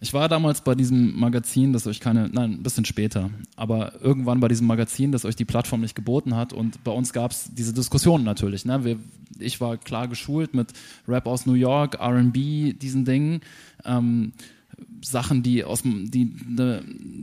[0.00, 4.40] Ich war damals bei diesem Magazin, das euch keine, nein, ein bisschen später, aber irgendwann
[4.40, 6.52] bei diesem Magazin, das euch die Plattform nicht geboten hat.
[6.52, 8.64] Und bei uns gab es diese Diskussionen natürlich.
[8.64, 8.84] Ne?
[8.84, 8.98] Wir,
[9.38, 10.72] ich war klar geschult mit
[11.06, 12.34] Rap aus New York, RB,
[12.78, 13.42] diesen Dingen.
[13.84, 14.32] Ähm,
[15.02, 16.82] Sachen, die, aus, die ne,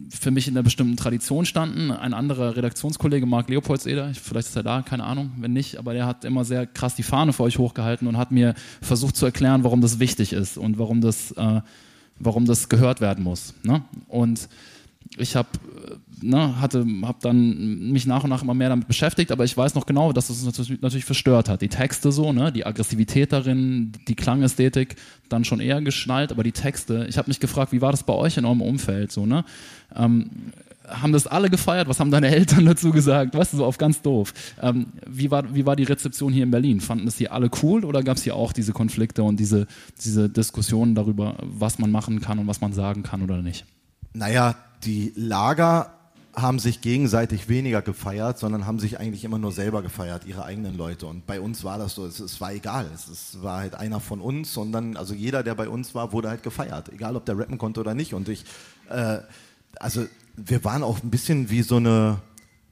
[0.10, 1.92] für mich in einer bestimmten Tradition standen.
[1.92, 6.06] Ein anderer Redaktionskollege, Marc Leopoldseder, vielleicht ist er da, keine Ahnung, wenn nicht, aber der
[6.06, 9.64] hat immer sehr krass die Fahne für euch hochgehalten und hat mir versucht zu erklären,
[9.64, 11.62] warum das wichtig ist und warum das, äh,
[12.20, 13.54] warum das gehört werden muss.
[13.64, 13.82] Ne?
[14.08, 14.50] Und
[15.18, 15.50] ich habe
[16.22, 19.76] ne, hatte, habe dann mich nach und nach immer mehr damit beschäftigt, aber ich weiß
[19.76, 21.62] noch genau, dass es das natürlich verstört hat.
[21.62, 24.96] Die Texte so, ne, die Aggressivität darin, die Klangästhetik
[25.30, 28.14] dann schon eher geschnallt, aber die Texte, ich habe mich gefragt, wie war das bei
[28.14, 29.46] euch in eurem Umfeld so, ne?
[29.96, 30.30] Ähm,
[30.90, 31.88] haben das alle gefeiert?
[31.88, 33.36] Was haben deine Eltern dazu gesagt?
[33.36, 34.34] Weißt du, so auf ganz doof.
[34.62, 36.82] Ähm, wie, war, wie war die Rezeption hier in Berlin?
[36.82, 39.68] Fanden das hier alle cool oder gab es hier auch diese Konflikte und diese,
[40.04, 43.66] diese Diskussionen darüber, was man machen kann und was man sagen kann oder nicht?
[44.14, 45.99] Naja, die Lager
[46.36, 50.78] haben sich gegenseitig weniger gefeiert, sondern haben sich eigentlich immer nur selber gefeiert, ihre eigenen
[50.78, 51.08] Leute.
[51.08, 52.90] Und bei uns war das so, es, es war egal.
[52.94, 56.14] Es, es, war halt einer von uns und dann, also jeder, der bei uns war,
[56.14, 58.14] wurde halt gefeiert, egal ob der rappen konnte oder nicht.
[58.14, 58.46] Und ich,
[58.90, 59.20] äh,
[59.80, 62.20] also wir waren auch ein bisschen wie so eine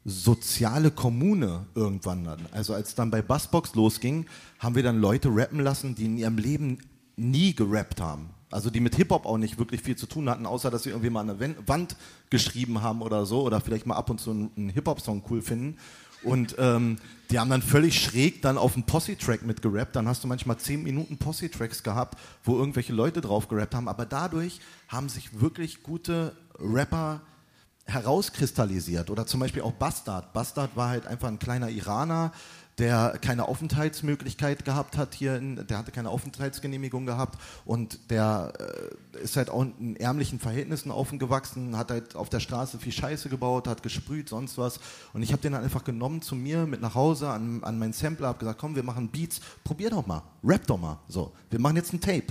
[0.05, 2.39] soziale Kommune irgendwann dann.
[2.51, 4.25] Also als dann bei Bassbox losging,
[4.59, 6.77] haben wir dann Leute rappen lassen, die in ihrem Leben
[7.17, 8.29] nie gerappt haben.
[8.49, 11.10] Also die mit Hip-Hop auch nicht wirklich viel zu tun hatten, außer dass sie irgendwie
[11.10, 11.97] mal an der Wand
[12.29, 15.77] geschrieben haben oder so oder vielleicht mal ab und zu einen Hip-Hop-Song cool finden.
[16.23, 16.97] Und ähm,
[17.29, 19.95] die haben dann völlig schräg dann auf einen Posse-Track mitgerappt.
[19.95, 23.88] Dann hast du manchmal 10 Minuten Posse-Tracks gehabt, wo irgendwelche Leute drauf gerappt haben.
[23.88, 27.21] Aber dadurch haben sich wirklich gute Rapper
[27.86, 29.10] herauskristallisiert.
[29.10, 30.33] Oder zum Beispiel auch Bastard.
[30.33, 32.31] Bastard war halt einfach ein kleiner Iraner,
[32.77, 39.23] der keine Aufenthaltsmöglichkeit gehabt hat hier, in, der hatte keine Aufenthaltsgenehmigung gehabt und der äh,
[39.23, 43.67] ist halt auch in ärmlichen Verhältnissen aufgewachsen, hat halt auf der Straße viel Scheiße gebaut,
[43.67, 44.79] hat gesprüht, sonst was.
[45.13, 47.93] Und ich habe den dann einfach genommen zu mir mit nach Hause an, an meinen
[47.93, 51.59] Sampler, habe gesagt, komm, wir machen Beats, probier doch mal, rap doch mal, so, wir
[51.59, 52.27] machen jetzt ein Tape.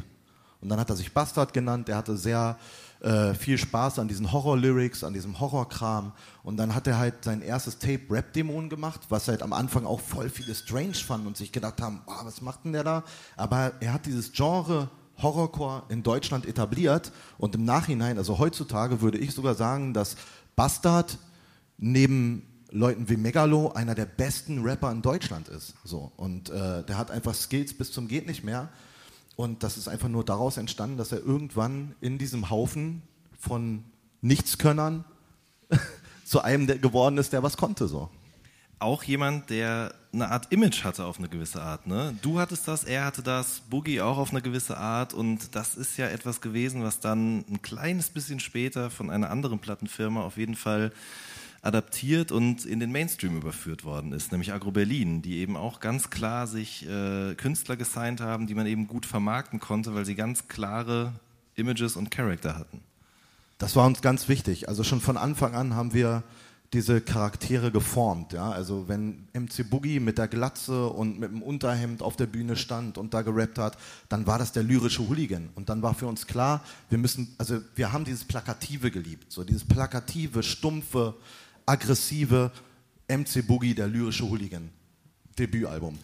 [0.61, 2.56] Und dann hat er sich Bastard genannt, der hatte sehr
[3.00, 6.12] äh, viel Spaß an diesen Horror-Lyrics, an diesem Horrorkram.
[6.42, 10.00] Und dann hat er halt sein erstes Tape Rap-Dämon gemacht, was halt am Anfang auch
[10.00, 13.04] voll viele Strange fanden und sich gedacht haben, oh, was macht denn der da?
[13.37, 14.88] Aber er hat dieses Genre
[15.22, 20.16] Horrorcore in Deutschland etabliert und im Nachhinein, also heutzutage würde ich sogar sagen, dass
[20.56, 21.18] Bastard
[21.78, 25.74] neben Leuten wie Megalo einer der besten Rapper in Deutschland ist.
[25.85, 26.12] So.
[26.16, 28.68] Und äh, der hat einfach Skills bis zum geht nicht mehr.
[29.37, 33.03] Und das ist einfach nur daraus entstanden, dass er irgendwann in diesem Haufen
[33.38, 33.85] von
[34.22, 35.05] Nichtskönnern
[36.25, 38.11] zu einem geworden ist, der was konnte so.
[38.79, 41.87] Auch jemand, der eine Art Image hatte auf eine gewisse Art.
[41.87, 42.16] Ne?
[42.22, 45.96] Du hattest das, er hatte das, Boogie auch auf eine gewisse Art und das ist
[45.96, 50.57] ja etwas gewesen, was dann ein kleines bisschen später von einer anderen Plattenfirma auf jeden
[50.57, 50.92] Fall
[51.66, 56.11] adaptiert und in den Mainstream überführt worden ist, nämlich Agro Berlin, die eben auch ganz
[56.11, 60.48] klar sich äh, Künstler gesigned haben, die man eben gut vermarkten konnte, weil sie ganz
[60.48, 61.12] klare
[61.57, 62.81] Images und Charakter hatten.
[63.59, 64.68] Das war uns ganz wichtig.
[64.68, 66.22] Also schon von Anfang an haben wir
[66.72, 68.33] diese Charaktere geformt.
[68.33, 68.50] Ja?
[68.50, 72.98] Also wenn MC Boogie mit der Glatze und mit dem Unterhemd auf der Bühne stand
[72.98, 75.48] und da gerappt hat, dann war das der lyrische Hooligan.
[75.55, 79.44] Und dann war für uns klar, wir müssen, also wir haben dieses Plakative geliebt, so
[79.44, 81.14] dieses plakative, stumpfe,
[81.66, 82.50] aggressive
[83.09, 84.70] MC Boogie, der lyrische Hooligan,
[85.38, 85.98] Debütalbum.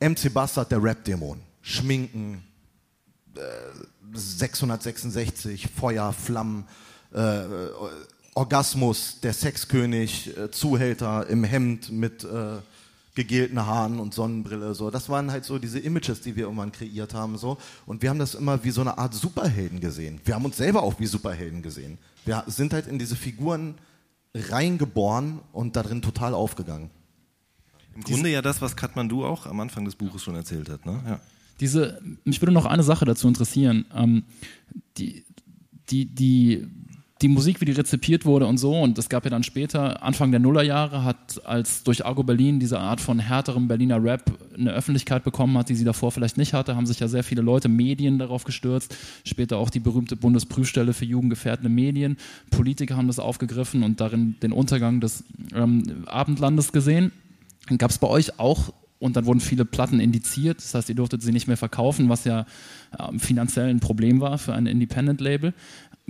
[0.00, 1.40] MC Bastard, der Rap-Dämon.
[1.60, 2.42] Schminken,
[3.34, 3.40] äh,
[4.14, 6.64] 666, Feuer, Flammen,
[7.12, 7.44] äh,
[8.34, 12.58] Orgasmus, der Sexkönig, äh, Zuhälter im Hemd mit äh,
[13.14, 14.74] gegelten Haaren und Sonnenbrille.
[14.74, 14.90] So.
[14.90, 17.36] Das waren halt so diese Images, die wir irgendwann kreiert haben.
[17.36, 17.58] So.
[17.84, 20.20] Und wir haben das immer wie so eine Art Superhelden gesehen.
[20.24, 21.98] Wir haben uns selber auch wie Superhelden gesehen.
[22.24, 23.74] Wir sind halt in diese Figuren
[24.34, 26.90] reingeboren und darin total aufgegangen.
[27.94, 30.86] Im Grunde ja das, was Kathmandu auch am Anfang des Buches schon erzählt hat.
[30.86, 31.02] Ne?
[31.06, 31.20] Ja.
[31.60, 33.86] Diese, mich würde noch eine Sache dazu interessieren.
[33.92, 34.24] Ähm,
[34.96, 35.24] die,
[35.90, 36.68] die, die
[37.20, 38.78] die Musik, wie die rezipiert wurde und so.
[38.78, 42.78] Und es gab ja dann später, Anfang der Nullerjahre, hat als durch Argo Berlin diese
[42.78, 44.22] Art von härterem Berliner Rap
[44.56, 47.42] eine Öffentlichkeit bekommen hat, die sie davor vielleicht nicht hatte, haben sich ja sehr viele
[47.42, 48.96] Leute, Medien darauf gestürzt.
[49.24, 52.16] Später auch die berühmte Bundesprüfstelle für jugendgefährdende Medien.
[52.50, 57.10] Politiker haben das aufgegriffen und darin den Untergang des ähm, Abendlandes gesehen.
[57.78, 61.22] Gab es bei euch auch und dann wurden viele Platten indiziert, das heißt, ihr durftet
[61.22, 62.46] sie nicht mehr verkaufen, was ja
[62.98, 65.54] äh, finanziell ein Problem war für ein Independent-Label.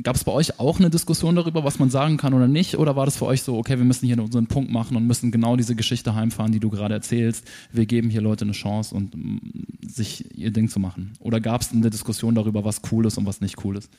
[0.03, 2.79] Gab es bei euch auch eine Diskussion darüber, was man sagen kann oder nicht?
[2.79, 5.33] Oder war das für euch so, okay, wir müssen hier unseren Punkt machen und müssen
[5.33, 7.45] genau diese Geschichte heimfahren, die du gerade erzählst?
[7.73, 9.41] Wir geben hier Leute eine Chance und um,
[9.85, 11.15] sich ihr Ding zu machen.
[11.19, 13.91] Oder gab es eine Diskussion darüber, was cool ist und was nicht cool ist?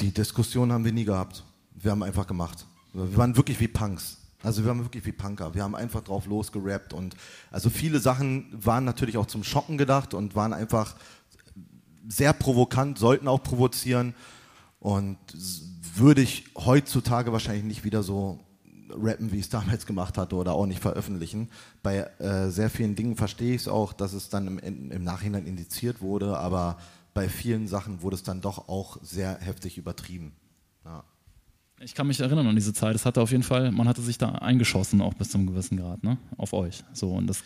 [0.00, 1.44] Die Diskussion haben wir nie gehabt.
[1.74, 2.66] Wir haben einfach gemacht.
[2.94, 4.18] Wir waren wirklich wie Punks.
[4.42, 5.54] Also wir waren wirklich wie Punker.
[5.54, 7.16] Wir haben einfach drauf losgerappt und
[7.50, 10.96] also viele Sachen waren natürlich auch zum Schocken gedacht und waren einfach
[12.06, 14.14] sehr provokant, sollten auch provozieren.
[14.80, 15.18] Und
[15.94, 18.38] würde ich heutzutage wahrscheinlich nicht wieder so
[18.90, 21.50] rappen, wie ich es damals gemacht hatte oder auch nicht veröffentlichen.
[21.82, 25.46] Bei äh, sehr vielen Dingen verstehe ich es auch, dass es dann im, im Nachhinein
[25.46, 26.78] indiziert wurde, aber
[27.14, 30.32] bei vielen Sachen wurde es dann doch auch sehr heftig übertrieben.
[30.84, 31.04] Ja.
[31.80, 32.96] Ich kann mich erinnern an diese Zeit.
[32.96, 36.02] Es hatte auf jeden Fall, man hatte sich da eingeschossen, auch bis zum gewissen Grad,
[36.02, 36.18] ne?
[36.36, 36.82] Auf euch.
[36.92, 37.44] So und das.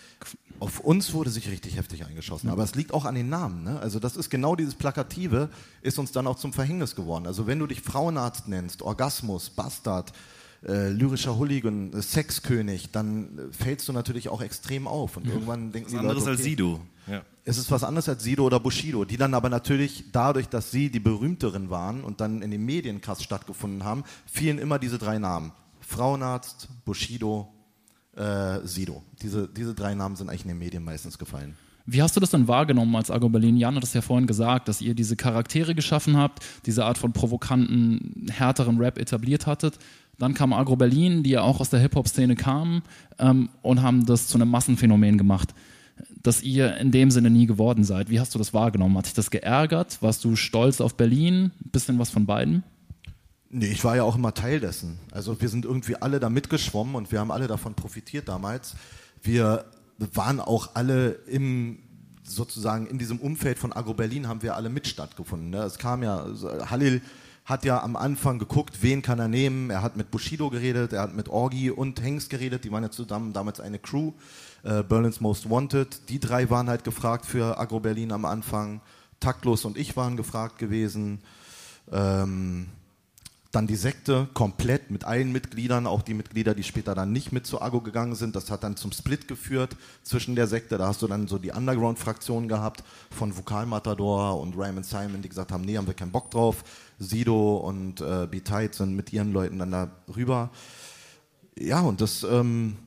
[0.58, 2.46] Auf uns wurde sich richtig heftig eingeschossen.
[2.46, 2.52] Ja.
[2.52, 3.64] Aber es liegt auch an den Namen.
[3.64, 3.80] Ne?
[3.80, 5.50] Also das ist genau dieses Plakative,
[5.82, 7.26] ist uns dann auch zum Verhängnis geworden.
[7.26, 10.12] Also wenn du dich Frauenarzt nennst, Orgasmus, Bastard,
[10.66, 15.16] äh, lyrischer Hooligan, äh, Sexkönig, dann äh, fällst du natürlich auch extrem auf.
[15.16, 16.80] Und irgendwann denken was die anderes Leute, okay, als Sido.
[17.08, 17.22] Ja.
[17.44, 20.90] Es ist was anderes als Sido oder Bushido, die dann aber natürlich dadurch, dass sie
[20.90, 25.18] die berühmteren waren und dann in den Medien krass stattgefunden haben, fielen immer diese drei
[25.18, 25.52] Namen.
[25.80, 27.52] Frauenarzt, Bushido,
[28.16, 29.02] äh, Sido.
[29.20, 31.56] Diese, diese drei Namen sind eigentlich in den Medien meistens gefallen.
[31.84, 33.56] Wie hast du das dann wahrgenommen als Argo Berlin?
[33.56, 37.12] Jan hat es ja vorhin gesagt, dass ihr diese Charaktere geschaffen habt, diese Art von
[37.12, 39.78] provokanten, härteren Rap etabliert hattet.
[40.18, 42.82] Dann kam Agro Berlin, die ja auch aus der Hip-Hop-Szene kamen
[43.18, 45.54] ähm, und haben das zu einem Massenphänomen gemacht,
[46.22, 48.10] das ihr in dem Sinne nie geworden seid.
[48.10, 48.96] Wie hast du das wahrgenommen?
[48.96, 50.00] Hat dich das geärgert?
[50.00, 51.50] Warst du stolz auf Berlin?
[51.72, 52.62] Bisschen was von beiden?
[53.50, 54.98] Nee, ich war ja auch immer Teil dessen.
[55.10, 58.76] Also wir sind irgendwie alle da mitgeschwommen und wir haben alle davon profitiert damals.
[59.22, 59.66] Wir
[59.98, 61.78] waren auch alle im
[62.24, 65.50] sozusagen in diesem Umfeld von Agro Berlin haben wir alle mit stattgefunden.
[65.50, 65.58] Ne?
[65.58, 66.26] Es kam ja,
[66.70, 67.02] Halil
[67.44, 69.70] hat ja am Anfang geguckt, wen kann er nehmen.
[69.70, 72.90] Er hat mit Bushido geredet, er hat mit Orgi und Hengst geredet, die waren ja
[72.90, 74.12] zusammen damals eine Crew,
[74.62, 76.08] äh, Berlin's Most Wanted.
[76.08, 78.80] Die drei waren halt gefragt für Agro Berlin am Anfang.
[79.18, 81.20] Taktlos und ich waren gefragt gewesen.
[81.90, 82.68] Ähm,
[83.52, 87.46] dann die Sekte komplett mit allen Mitgliedern, auch die Mitglieder, die später dann nicht mit
[87.46, 88.34] zu Agro gegangen sind.
[88.34, 90.78] Das hat dann zum Split geführt zwischen der Sekte.
[90.78, 95.52] Da hast du dann so die Underground-Fraktion gehabt von Vokalmatador und Raymond Simon, die gesagt
[95.52, 96.64] haben, nee, haben wir keinen Bock drauf.
[96.98, 100.50] Sido und äh, B-Tight sind mit ihren Leuten dann da rüber.
[101.58, 102.78] Ja, und das ähm,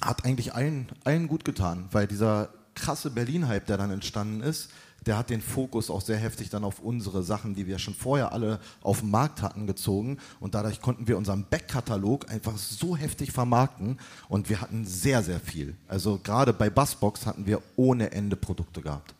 [0.00, 4.70] hat eigentlich allen, allen gut getan, weil dieser krasse Berlin-Hype, der dann entstanden ist,
[5.06, 8.32] der hat den Fokus auch sehr heftig dann auf unsere Sachen, die wir schon vorher
[8.32, 10.18] alle auf dem Markt hatten, gezogen.
[10.40, 15.40] Und dadurch konnten wir unseren Backkatalog einfach so heftig vermarkten und wir hatten sehr, sehr
[15.40, 15.76] viel.
[15.88, 19.14] Also gerade bei Bassbox hatten wir ohne Ende Produkte gehabt.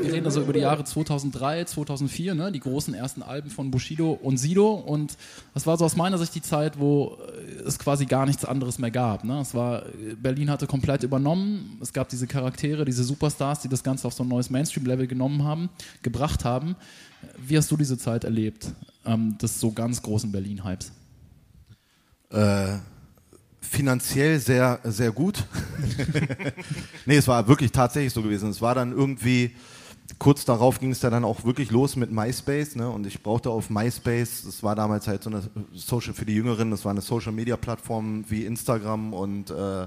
[0.00, 4.12] Wir reden also über die Jahre 2003, 2004, ne, die großen ersten Alben von Bushido
[4.12, 4.74] und Sido.
[4.74, 5.16] Und
[5.54, 8.78] das war so aus meiner Sicht die Zeit, wo äh, es quasi gar nichts anderes
[8.78, 9.24] mehr gab.
[9.24, 9.40] Ne?
[9.40, 9.82] Es war,
[10.22, 11.78] Berlin hatte komplett übernommen.
[11.82, 15.42] Es gab diese Charaktere, diese Superstars, die das Ganze auf so ein neues Mainstream-Level genommen
[15.42, 15.68] haben,
[16.02, 16.76] gebracht haben.
[17.44, 18.68] Wie hast du diese Zeit erlebt,
[19.04, 20.92] ähm, des so ganz großen Berlin-Hypes?
[22.30, 22.78] Äh,
[23.72, 25.44] finanziell sehr, sehr gut.
[27.06, 28.50] nee, es war wirklich tatsächlich so gewesen.
[28.50, 29.52] Es war dann irgendwie,
[30.18, 32.76] kurz darauf ging es dann auch wirklich los mit MySpace.
[32.76, 32.88] Ne?
[32.88, 36.70] Und ich brauchte auf MySpace, das war damals halt so eine Social für die Jüngeren,
[36.70, 39.86] das war eine Social Media Plattform wie Instagram und äh,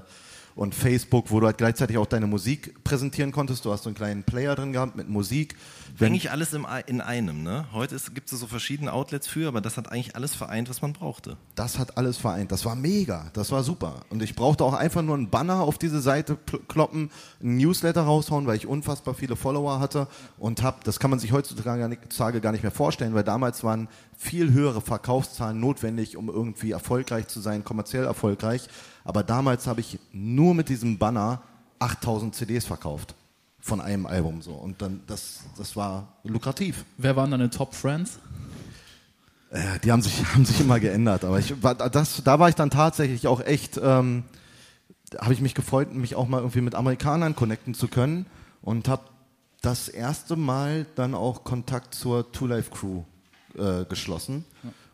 [0.56, 3.66] und Facebook, wo du halt gleichzeitig auch deine Musik präsentieren konntest.
[3.66, 5.56] Du hast so einen kleinen Player drin gehabt mit Musik.
[5.98, 7.44] Wenn eigentlich alles im, in einem.
[7.44, 7.66] Ne?
[7.74, 10.94] Heute gibt es so verschiedene Outlets für, aber das hat eigentlich alles vereint, was man
[10.94, 11.36] brauchte.
[11.56, 12.52] Das hat alles vereint.
[12.54, 13.30] Das war mega.
[13.34, 14.02] Das war super.
[14.10, 16.38] Und ich brauchte auch einfach nur einen Banner auf diese Seite
[16.70, 21.20] kloppen, einen Newsletter raushauen, weil ich unfassbar viele Follower hatte und habe, das kann man
[21.20, 26.72] sich heutzutage gar nicht mehr vorstellen, weil damals waren viel höhere Verkaufszahlen notwendig, um irgendwie
[26.72, 28.68] erfolgreich zu sein, kommerziell erfolgreich.
[29.04, 31.42] Aber damals habe ich nur mit diesem Banner
[31.80, 33.16] 8000 CDs verkauft
[33.60, 36.86] von einem Album so und dann das das war lukrativ.
[36.98, 38.20] Wer waren deine Top Friends?
[39.50, 42.56] Äh, die haben sich haben sich immer geändert, aber ich war das da war ich
[42.56, 44.24] dann tatsächlich auch echt ähm,
[45.20, 48.28] habe ich mich gefreut, mich auch mal irgendwie mit Amerikanern connecten zu können
[48.62, 49.04] und habe
[49.62, 53.04] das erste Mal dann auch Kontakt zur Two Life Crew
[53.58, 54.46] äh, geschlossen.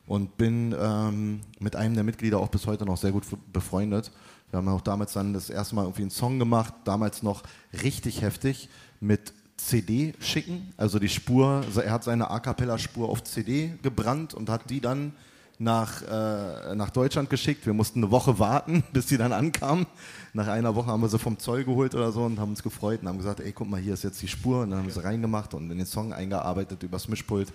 [0.07, 4.11] Und bin ähm, mit einem der Mitglieder auch bis heute noch sehr gut befreundet.
[4.49, 7.43] Wir haben auch damals dann das erste Mal irgendwie einen Song gemacht, damals noch
[7.83, 8.67] richtig heftig
[8.99, 14.33] mit CD schicken, also die Spur, er hat seine A Cappella Spur auf CD gebrannt
[14.33, 15.13] und hat die dann
[15.59, 17.65] nach, äh, nach Deutschland geschickt.
[17.67, 19.85] Wir mussten eine Woche warten, bis sie dann ankam.
[20.33, 23.01] Nach einer Woche haben wir sie vom Zoll geholt oder so und haben uns gefreut
[23.03, 24.63] und haben gesagt, ey, guck mal, hier ist jetzt die Spur.
[24.63, 27.53] Und dann haben wir sie reingemacht und in den Song eingearbeitet übers Mischpult.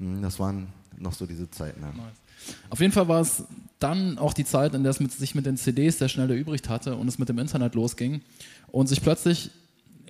[0.00, 1.80] Hm, das waren noch so diese Zeiten.
[1.80, 1.92] Ja.
[2.70, 3.44] Auf jeden Fall war es
[3.78, 6.68] dann auch die Zeit, in der es mit, sich mit den CDs sehr schnell erübrigt
[6.68, 8.22] hatte und es mit dem Internet losging
[8.72, 9.50] und sich plötzlich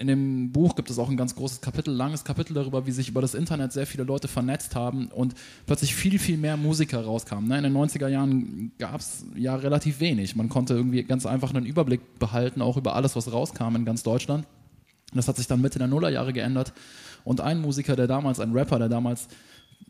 [0.00, 3.10] in dem Buch gibt es auch ein ganz großes Kapitel, langes Kapitel darüber, wie sich
[3.10, 5.34] über das Internet sehr viele Leute vernetzt haben und
[5.66, 7.46] plötzlich viel, viel mehr Musiker rauskamen.
[7.46, 10.36] Ne, in den 90er Jahren gab es ja relativ wenig.
[10.36, 14.02] Man konnte irgendwie ganz einfach einen Überblick behalten, auch über alles, was rauskam in ganz
[14.02, 14.46] Deutschland.
[15.12, 16.72] Das hat sich dann Mitte der Nullerjahre geändert.
[17.24, 19.28] Und ein Musiker, der damals, ein Rapper, der damals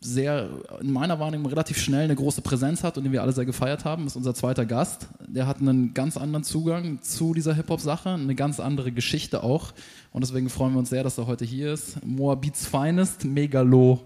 [0.01, 0.49] sehr,
[0.81, 3.85] in meiner Wahrnehmung relativ schnell eine große Präsenz hat und den wir alle sehr gefeiert
[3.85, 5.09] haben, ist unser zweiter Gast.
[5.27, 9.73] Der hat einen ganz anderen Zugang zu dieser Hip-Hop-Sache, eine ganz andere Geschichte auch.
[10.13, 12.05] Und deswegen freuen wir uns sehr, dass er heute hier ist.
[12.05, 14.01] Moabits Finest, Megalo.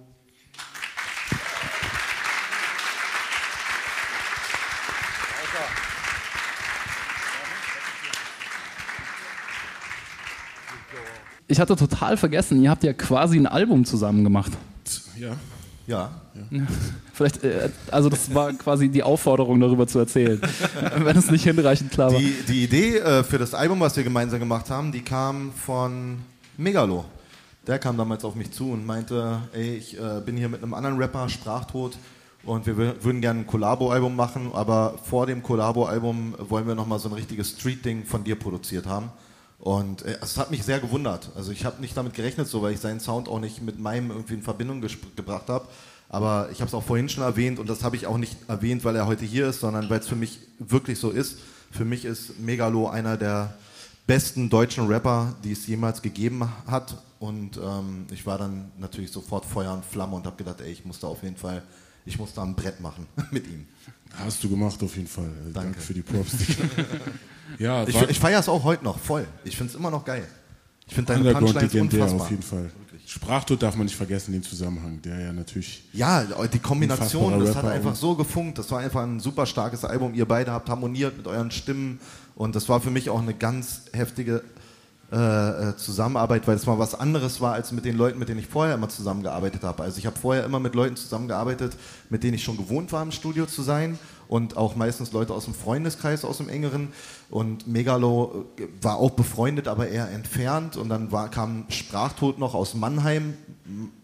[11.47, 14.53] Ich hatte total vergessen, ihr habt ja quasi ein Album zusammen gemacht.
[15.17, 15.37] Ja.
[15.87, 16.11] Ja.
[16.35, 16.63] ja.
[17.13, 20.41] Vielleicht, äh, also das war quasi die Aufforderung, darüber zu erzählen,
[20.99, 22.19] wenn es nicht hinreichend klar war.
[22.19, 26.19] Die, die Idee äh, für das Album, was wir gemeinsam gemacht haben, die kam von
[26.57, 27.05] Megalo.
[27.67, 30.75] Der kam damals auf mich zu und meinte, ey, ich äh, bin hier mit einem
[30.75, 31.97] anderen Rapper, Sprachtod,
[32.45, 37.09] und wir würden gerne ein Collabo-Album machen, aber vor dem Collabo-Album wollen wir nochmal so
[37.09, 39.11] ein richtiges Street-Ding von dir produziert haben.
[39.65, 41.31] Und äh, es hat mich sehr gewundert.
[41.35, 44.11] Also ich habe nicht damit gerechnet, so weil ich seinen Sound auch nicht mit meinem
[44.11, 44.83] irgendwie in Verbindung
[45.17, 45.67] gebracht habe.
[46.11, 48.85] Aber ich habe es auch vorhin schon erwähnt und das habe ich auch nicht erwähnt,
[48.85, 51.39] weil er heute hier ist, sondern weil es für mich wirklich so ist.
[51.71, 53.57] Für mich ist Megalo einer der
[54.07, 56.99] besten deutschen Rapper, die es jemals gegeben hat.
[57.19, 60.85] Und ähm, ich war dann natürlich sofort Feuer und Flamme und habe gedacht, ey, ich
[60.85, 61.63] muss da auf jeden Fall,
[62.07, 63.67] ich muss da ein Brett machen mit ihm.
[64.19, 65.31] Hast du gemacht auf jeden Fall.
[65.53, 66.33] Danke, Danke für die Props.
[67.59, 69.27] ja, ich, ich feiere es auch heute noch voll.
[69.45, 70.27] Ich finde es immer noch geil.
[70.87, 72.21] Ich finde deine Punchlines unfassbar.
[72.21, 72.71] auf jeden Fall.
[73.07, 75.85] Sprachtod darf man nicht vergessen, den Zusammenhang, der ja natürlich.
[75.93, 78.59] Ja, die Kombination, das hat einfach so gefunkt.
[78.59, 80.15] Das war einfach ein super starkes Album.
[80.15, 82.01] Ihr beide habt harmoniert mit euren Stimmen
[82.35, 84.43] und das war für mich auch eine ganz heftige
[85.13, 88.41] äh, äh, Zusammenarbeit, weil es mal was anderes war als mit den Leuten, mit denen
[88.41, 89.83] ich vorher immer zusammengearbeitet habe.
[89.83, 91.77] Also ich habe vorher immer mit Leuten zusammengearbeitet,
[92.11, 93.99] mit denen ich schon gewohnt war, im Studio zu sein
[94.29, 96.89] und auch meistens Leute aus dem Freundeskreis, aus dem engeren.
[97.31, 100.77] Und Megalo äh, war auch befreundet, aber eher entfernt.
[100.77, 103.35] Und dann war, kam Sprachtod noch aus Mannheim.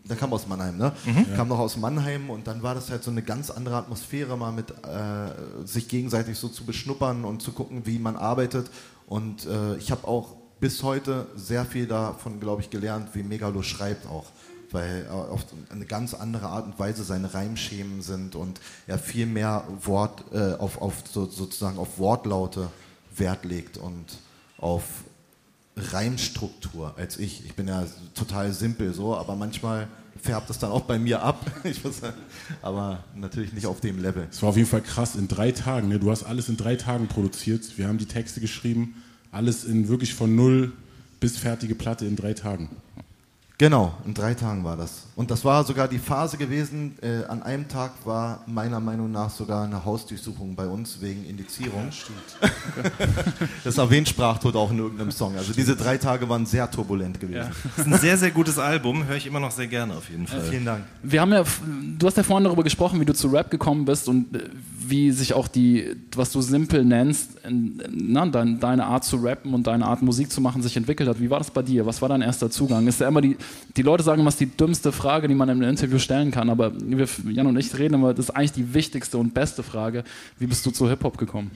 [0.04, 0.92] Der kam aus Mannheim, ne?
[1.04, 1.34] Mhm.
[1.36, 4.52] Kam noch aus Mannheim und dann war das halt so eine ganz andere Atmosphäre, mal
[4.52, 8.70] mit äh, sich gegenseitig so zu beschnuppern und zu gucken, wie man arbeitet.
[9.06, 13.62] Und äh, ich habe auch bis heute sehr viel davon, glaube ich, gelernt, wie Megalo
[13.62, 14.26] schreibt auch.
[14.72, 19.64] Weil auf eine ganz andere Art und Weise seine Reimschemen sind und er viel mehr
[19.82, 22.68] Wort, äh, auf, auf so, sozusagen auf Wortlaute
[23.16, 24.06] Wert legt und
[24.58, 24.84] auf
[25.76, 27.44] Reimstruktur als ich.
[27.44, 27.84] Ich bin ja
[28.14, 29.88] total simpel so, aber manchmal
[30.22, 31.44] färbt es dann auch bei mir ab.
[31.90, 32.16] Sagen,
[32.62, 34.28] aber natürlich nicht auf dem Level.
[34.30, 35.88] Es war auf jeden Fall krass in drei Tagen.
[35.88, 35.98] Ne?
[35.98, 37.76] Du hast alles in drei Tagen produziert.
[37.76, 39.02] Wir haben die Texte geschrieben,
[39.32, 40.72] alles in wirklich von null
[41.20, 42.68] bis fertige Platte in drei Tagen.
[43.60, 45.02] Genau, in drei Tagen war das.
[45.16, 49.28] Und das war sogar die Phase gewesen, äh, an einem Tag war meiner Meinung nach
[49.28, 51.90] sogar eine Hausdurchsuchung bei uns wegen Indizierung.
[52.40, 52.48] Ja,
[53.64, 55.36] das erwähnt Sprachtod auch in irgendeinem Song.
[55.36, 57.36] Also diese drei Tage waren sehr turbulent gewesen.
[57.36, 57.50] Ja.
[57.76, 60.26] Das ist ein sehr, sehr gutes Album, höre ich immer noch sehr gerne auf jeden
[60.26, 60.38] Fall.
[60.38, 60.84] Ja, vielen Dank.
[61.02, 61.44] Wir haben ja,
[61.98, 64.48] du hast ja vorhin darüber gesprochen, wie du zu Rap gekommen bist und äh,
[64.88, 69.86] wie sich auch die, was du simpel nennst, na, deine Art zu rappen und deine
[69.86, 71.20] Art Musik zu machen sich entwickelt hat.
[71.20, 71.86] Wie war das bei dir?
[71.86, 72.86] Was war dein erster Zugang?
[72.86, 73.36] Ist ja immer die,
[73.76, 76.72] die Leute sagen, was die dümmste Frage, die man in einem Interview stellen kann, aber
[76.80, 80.04] wir, Jan und ich reden immer, das ist eigentlich die wichtigste und beste Frage.
[80.38, 81.50] Wie bist du zu Hip-Hop gekommen?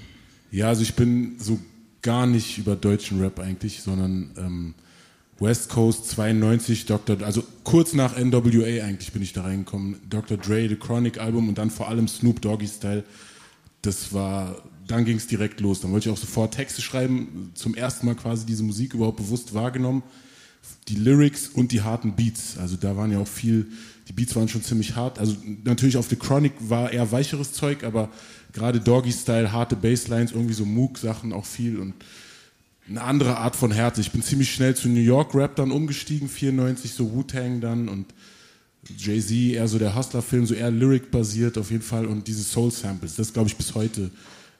[0.51, 1.59] Ja, also ich bin so
[2.03, 4.75] gar nicht über deutschen Rap eigentlich, sondern ähm,
[5.41, 7.23] West Coast 92, Dr.
[7.23, 9.97] also kurz nach NWA eigentlich bin ich da reingekommen.
[10.09, 10.37] Dr.
[10.37, 13.05] Dre, The Chronic Album und dann vor allem Snoop Doggy Style.
[13.83, 15.81] Das war, dann ging es direkt los.
[15.81, 19.55] Dann wollte ich auch sofort Texte schreiben, zum ersten Mal quasi diese Musik überhaupt bewusst
[19.55, 20.03] wahrgenommen.
[20.89, 22.57] Die Lyrics und die harten Beats.
[22.57, 23.67] Also da waren ja auch viel,
[24.09, 25.19] die Beats waren schon ziemlich hart.
[25.19, 28.09] Also natürlich auf The Chronic war eher weicheres Zeug, aber
[28.53, 31.95] gerade Doggy Style, harte Basslines, irgendwie so Moog-Sachen auch viel und
[32.89, 34.01] eine andere Art von Härte.
[34.01, 38.07] Ich bin ziemlich schnell zu New York Rap dann umgestiegen, 94 so Wu-Tang dann und
[38.97, 43.33] Jay-Z eher so der Hustler-Film, so eher Lyric-basiert auf jeden Fall und diese Soul-Samples, das
[43.33, 44.11] glaube ich bis heute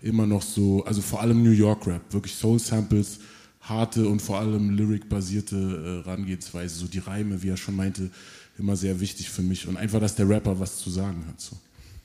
[0.01, 3.21] immer noch so, also vor allem New York Rap, wirklich Soul-Samples,
[3.61, 8.11] harte und vor allem Lyric-basierte äh, Herangehensweise, so die Reime, wie er schon meinte,
[8.59, 11.41] immer sehr wichtig für mich und einfach, dass der Rapper was zu sagen hat.
[11.41, 11.57] So.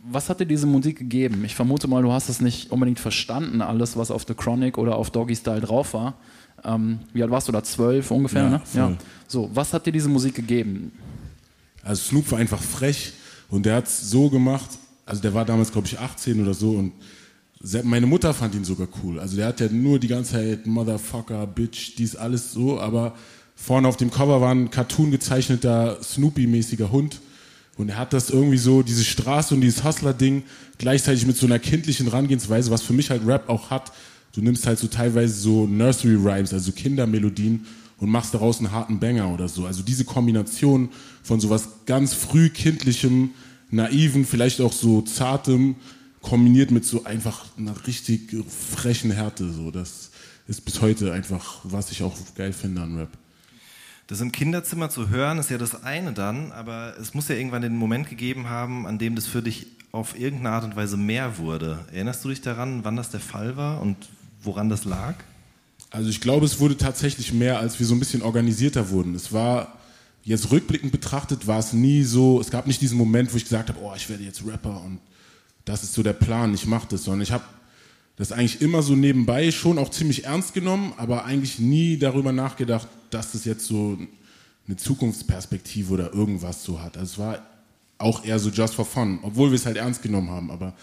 [0.01, 1.43] Was hat dir diese Musik gegeben?
[1.43, 4.95] Ich vermute mal, du hast es nicht unbedingt verstanden, alles, was auf The Chronic oder
[4.95, 6.15] auf Doggy Style drauf war.
[6.63, 7.63] Ähm, wie alt warst du da?
[7.63, 8.61] Zwölf ungefähr, ja, ne?
[8.63, 8.81] Voll.
[8.81, 8.97] Ja.
[9.27, 10.91] So, was hat dir diese Musik gegeben?
[11.83, 13.13] Also Snoop war einfach frech
[13.49, 14.69] und der hat es so gemacht,
[15.05, 16.93] also der war damals, glaube ich, 18 oder so und
[17.83, 19.19] meine Mutter fand ihn sogar cool.
[19.19, 23.15] Also der hat ja nur die ganze Zeit Motherfucker, Bitch, dies alles so, aber
[23.55, 27.19] vorne auf dem Cover war ein Cartoon gezeichneter Snoopy-mäßiger Hund
[27.79, 30.43] und er hat das irgendwie so, diese Straße und dieses Hustler-Ding,
[30.79, 33.93] gleichzeitig mit so einer kindlichen Herangehensweise, was für mich halt Rap auch hat.
[34.33, 37.65] Du nimmst halt so teilweise so Nursery Rhymes, also Kindermelodien
[37.99, 39.65] und machst daraus einen harten Banger oder so.
[39.65, 40.89] Also diese Kombination
[41.23, 43.29] von sowas ganz früh kindlichem,
[43.71, 45.77] naiven, vielleicht auch so zartem,
[46.21, 48.35] kombiniert mit so einfach einer richtig
[48.75, 49.53] frechen Härte.
[49.53, 50.11] So, das
[50.49, 53.17] ist bis heute einfach, was ich auch geil finde an Rap.
[54.09, 57.61] Das im Kinderzimmer zu hören, ist ja das eine dann, aber es muss ja irgendwann
[57.61, 61.37] den Moment gegeben haben, an dem das für dich auf irgendeine Art und Weise mehr
[61.37, 61.85] wurde.
[61.93, 63.97] Erinnerst du dich daran, wann das der Fall war und
[64.41, 65.13] woran das lag?
[65.91, 69.13] Also ich glaube, es wurde tatsächlich mehr, als wir so ein bisschen organisierter wurden.
[69.13, 69.77] Es war,
[70.23, 73.69] jetzt rückblickend betrachtet, war es nie so, es gab nicht diesen Moment, wo ich gesagt
[73.69, 74.97] habe, oh, ich werde jetzt Rapper und
[75.65, 77.43] das ist so der Plan, ich mache das, sondern ich habe
[78.19, 82.89] das eigentlich immer so nebenbei schon auch ziemlich ernst genommen, aber eigentlich nie darüber nachgedacht,
[83.11, 83.97] dass das jetzt so
[84.67, 86.97] eine Zukunftsperspektive oder irgendwas so hat.
[86.97, 87.39] Also es war
[87.97, 90.51] auch eher so just for fun, obwohl wir es halt ernst genommen haben.
[90.51, 90.73] Aber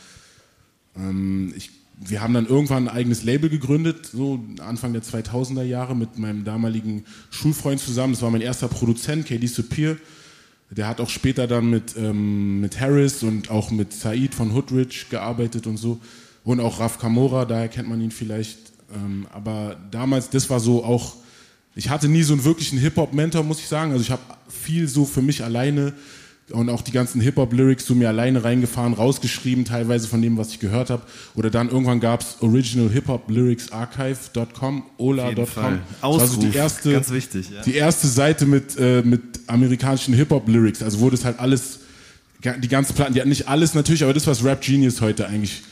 [0.97, 5.95] ähm, ich, wir haben dann irgendwann ein eigenes Label gegründet, so Anfang der 2000er Jahre
[5.95, 8.15] mit meinem damaligen Schulfreund zusammen.
[8.15, 9.99] Das war mein erster Produzent, KD Supir.
[10.71, 15.05] Der hat auch später dann mit, ähm, mit Harris und auch mit Said von Hoodridge
[15.11, 16.01] gearbeitet und so.
[16.47, 18.57] Und auch Raf Kamora, daher kennt man ihn vielleicht.
[18.95, 21.17] Ähm, aber damals, das war so auch
[21.77, 23.93] ich hatte nie so einen wirklichen Hip-Hop-Mentor, muss ich sagen.
[23.93, 25.93] Also ich habe viel so für mich alleine
[26.51, 30.59] und auch die ganzen Hip-Hop-Lyrics so mir alleine reingefahren, rausgeschrieben, teilweise von dem, was ich
[30.59, 31.03] gehört habe.
[31.35, 35.81] Oder dann irgendwann gab es Original Hip-Hop Lyrics Archive.com, ola.com.
[36.01, 37.51] Also die erste, ganz wichtig.
[37.51, 37.61] Ja.
[37.61, 40.83] Die erste Seite mit, äh, mit amerikanischen Hip-Hop-Lyrics.
[40.83, 41.81] Also wurde es halt alles,
[42.43, 45.63] die ganzen Platten, die hatten nicht alles natürlich, aber das, was Rap Genius heute eigentlich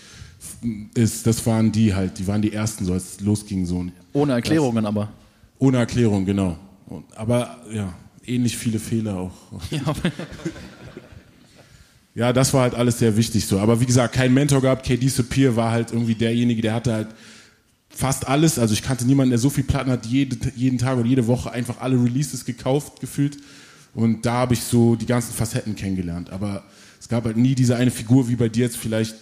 [0.94, 3.66] ist, das waren die halt, die waren die ersten, so als es losging.
[3.66, 3.86] So.
[4.12, 5.08] Ohne Erklärungen aber.
[5.58, 6.56] Ohne Erklärung, genau.
[7.16, 7.94] Aber ja,
[8.24, 9.32] ähnlich viele Fehler auch.
[9.70, 9.80] Ja.
[12.14, 13.58] ja, das war halt alles sehr wichtig so.
[13.58, 14.86] Aber wie gesagt, kein Mentor gehabt.
[14.86, 17.08] KD Sapir war halt irgendwie derjenige, der hatte halt
[17.88, 18.58] fast alles.
[18.58, 21.52] Also ich kannte niemanden, der so viel Platten hat, jede, jeden Tag oder jede Woche
[21.52, 23.38] einfach alle Releases gekauft, gefühlt.
[23.94, 26.30] Und da habe ich so die ganzen Facetten kennengelernt.
[26.30, 26.64] Aber
[27.00, 29.14] es gab halt nie diese eine Figur wie bei dir jetzt vielleicht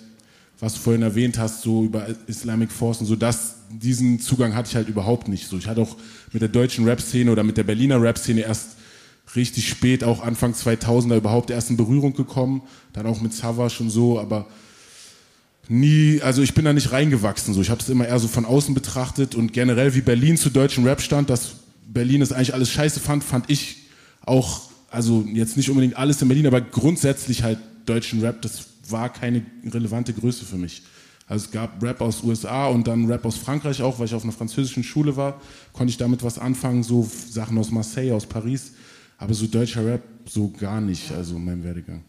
[0.63, 4.69] was du vorhin erwähnt hast, so über Islamic Force und so, das, diesen Zugang hatte
[4.69, 5.59] ich halt überhaupt nicht so.
[5.59, 5.97] Ich hatte auch
[6.33, 8.77] mit der deutschen Rap-Szene oder mit der Berliner Rap-Szene erst
[9.35, 13.91] richtig spät, auch Anfang 2000er überhaupt erst in Berührung gekommen, dann auch mit Savage und
[13.91, 14.47] so, aber
[15.69, 17.61] nie, also ich bin da nicht reingewachsen so.
[17.61, 20.85] Ich habe es immer eher so von außen betrachtet und generell wie Berlin zu deutschen
[20.85, 21.57] Rap stand, das
[21.89, 23.79] Berlin das eigentlich alles scheiße fand, fand ich
[24.25, 29.13] auch, also jetzt nicht unbedingt alles in Berlin, aber grundsätzlich halt deutschen Rap, das war
[29.13, 30.83] keine relevante Größe für mich.
[31.27, 34.25] Also es gab Rap aus USA und dann Rap aus Frankreich auch, weil ich auf
[34.25, 35.41] einer französischen Schule war,
[35.73, 38.73] konnte ich damit was anfangen, so Sachen aus Marseille, aus Paris,
[39.19, 42.03] aber so deutscher Rap so gar nicht, also in meinem Werdegang.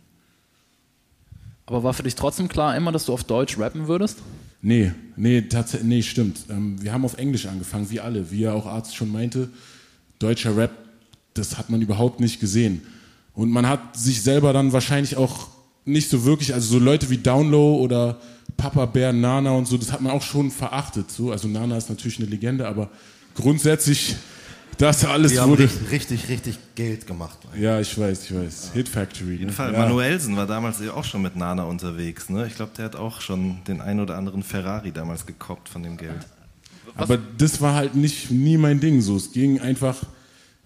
[1.66, 4.18] Aber war für dich trotzdem klar immer, dass du auf Deutsch rappen würdest?
[4.62, 6.40] Nee, nee, tatsächlich, nee, stimmt.
[6.50, 8.32] Ähm, wir haben auf Englisch angefangen, wie alle.
[8.32, 9.50] Wie ja auch Arzt schon meinte,
[10.20, 10.72] deutscher Rap,
[11.34, 12.82] das hat man überhaupt nicht gesehen.
[13.34, 15.48] Und man hat sich selber dann wahrscheinlich auch
[15.86, 18.20] nicht so wirklich, also so Leute wie Downlow oder
[18.58, 21.12] Papa Bär, Nana und so, das hat man auch schon verachtet.
[21.12, 21.32] So.
[21.32, 22.90] Also Nana ist natürlich eine Legende, aber
[23.36, 24.16] grundsätzlich
[24.78, 25.64] das alles Die haben wurde.
[25.64, 27.38] richtig, richtig, richtig Geld gemacht.
[27.58, 28.72] Ja, ich weiß, ich weiß.
[28.74, 29.34] Hit Factory.
[29.34, 29.52] Auf jeden ne?
[29.52, 29.74] Fall.
[29.74, 29.80] Ja.
[29.80, 32.30] Manuelsen war damals ja auch schon mit Nana unterwegs.
[32.30, 32.48] Ne?
[32.48, 35.98] Ich glaube, der hat auch schon den ein oder anderen Ferrari damals gekoppt von dem
[35.98, 36.26] Geld.
[36.96, 39.16] Aber das war halt nicht nie mein Ding so.
[39.18, 39.98] Es ging einfach,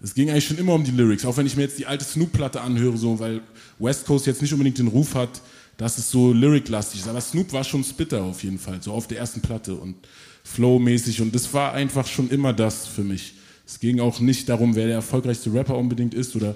[0.02, 1.24] es ging eigentlich schon immer um die Lyrics.
[1.24, 3.40] Auch wenn ich mir jetzt die alte Snoop-Platte anhöre, so, weil
[3.78, 5.40] West Coast jetzt nicht unbedingt den Ruf hat,
[5.76, 7.08] dass es so lyric-lastig ist.
[7.08, 9.96] Aber Snoop war schon Spitter auf jeden Fall, so auf der ersten Platte und
[10.44, 11.20] Flow-mäßig.
[11.20, 13.34] Und das war einfach schon immer das für mich.
[13.66, 16.54] Es ging auch nicht darum, wer der erfolgreichste Rapper unbedingt ist oder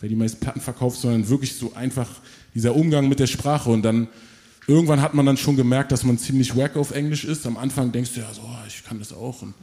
[0.00, 2.08] wer die meisten Platten verkauft, sondern wirklich so einfach
[2.54, 3.70] dieser Umgang mit der Sprache.
[3.70, 4.08] Und dann
[4.66, 7.46] irgendwann hat man dann schon gemerkt, dass man ziemlich wack auf Englisch ist.
[7.46, 9.42] Am Anfang denkst du ja so, oh, ich kann das auch.
[9.42, 9.54] Und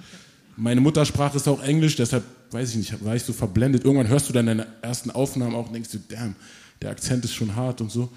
[0.58, 3.86] meine Muttersprache ist auch Englisch, deshalb weiß ich nicht, war ich so verblendet.
[3.86, 6.36] Irgendwann hörst du dann deine ersten Aufnahmen auch und denkst du, damn,
[6.82, 8.10] der Akzent ist schon hart und so.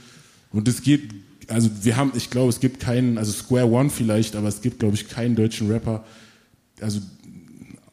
[0.51, 1.15] Und es geht,
[1.49, 4.81] also wir haben, ich glaube, es gibt keinen, also Square One vielleicht, aber es gibt,
[4.81, 6.05] glaube ich, keinen deutschen Rapper,
[6.81, 7.01] also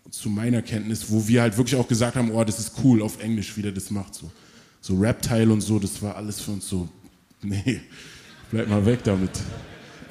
[0.10, 3.22] zu meiner Kenntnis, wo wir halt wirklich auch gesagt haben, oh, das ist cool auf
[3.22, 4.14] Englisch, wie der das macht.
[4.14, 4.32] So,
[4.82, 6.90] so Rap-Teil und so, das war alles für uns so,
[7.42, 7.82] nee,
[8.52, 9.32] bleib mal weg damit.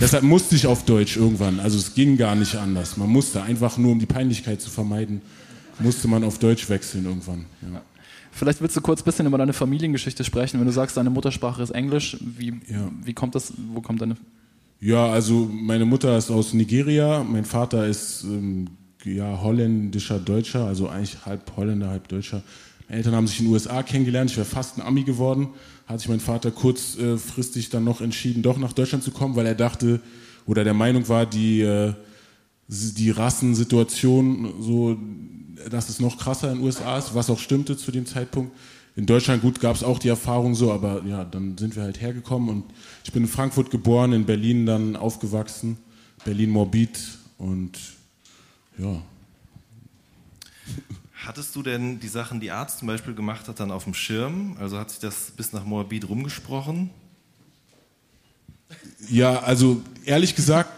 [0.01, 2.97] Deshalb musste ich auf Deutsch irgendwann, also es ging gar nicht anders.
[2.97, 5.21] Man musste einfach nur, um die Peinlichkeit zu vermeiden,
[5.79, 7.45] musste man auf Deutsch wechseln irgendwann.
[7.73, 7.83] Ja.
[8.33, 10.59] Vielleicht willst du kurz ein bisschen über deine Familiengeschichte sprechen.
[10.61, 12.91] Wenn du sagst, deine Muttersprache ist Englisch, wie, Ja.
[13.05, 14.17] wie kommt das, wo kommt deine...
[14.81, 18.69] Ja, also meine Mutter ist aus Nigeria, mein Vater ist ähm,
[19.05, 22.43] ja, holländischer Deutscher, also eigentlich halb Holländer, halb Deutscher.
[22.89, 25.49] Meine Eltern haben sich in den USA kennengelernt, ich wäre fast ein Ami geworden.
[25.91, 29.57] Hat sich mein Vater kurzfristig dann noch entschieden, doch nach Deutschland zu kommen, weil er
[29.57, 30.01] dachte
[30.47, 31.95] oder der Meinung war, die, äh,
[32.69, 34.97] die Rassensituation so,
[35.69, 38.53] dass es noch krasser in den USA ist, was auch stimmte zu dem Zeitpunkt.
[38.95, 42.01] In Deutschland, gut, gab es auch die Erfahrung so, aber ja, dann sind wir halt
[42.01, 42.65] hergekommen und
[43.03, 45.77] ich bin in Frankfurt geboren, in Berlin dann aufgewachsen,
[46.25, 47.01] Berlin-Morbid
[47.39, 47.73] und
[48.79, 49.03] ja.
[51.31, 54.57] Hattest du denn die Sachen, die Arzt zum Beispiel gemacht hat, dann auf dem Schirm?
[54.59, 56.91] Also hat sich das bis nach Moabit rumgesprochen?
[59.09, 60.73] Ja, also ehrlich gesagt,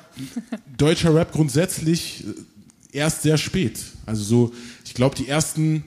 [0.77, 3.83] deutscher Rap grundsätzlich äh, erst sehr spät.
[4.05, 4.53] Also so,
[4.85, 5.85] ich glaube, die ersten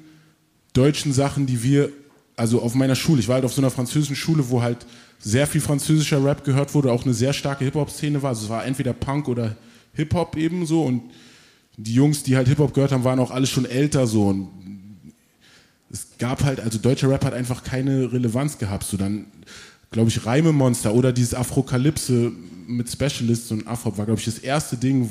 [0.74, 1.92] deutschen Sachen, die wir,
[2.36, 4.88] also auf meiner Schule, ich war halt auf so einer französischen Schule, wo halt
[5.20, 8.30] sehr viel französischer Rap gehört wurde, auch eine sehr starke Hip-Hop-Szene war.
[8.30, 9.56] Also es war entweder Punk oder
[9.94, 11.04] Hip-Hop eben so und
[11.78, 14.50] die Jungs, die halt Hip-Hop gehört haben, waren auch alle schon älter so und
[15.92, 18.84] es gab halt, also deutscher Rap hat einfach keine Relevanz gehabt.
[18.84, 19.28] So dann,
[19.92, 22.32] glaube ich, Reimemonster oder dieses Afrokalypse
[22.68, 25.10] mit Specialists und Afro war, glaube ich, das erste Ding,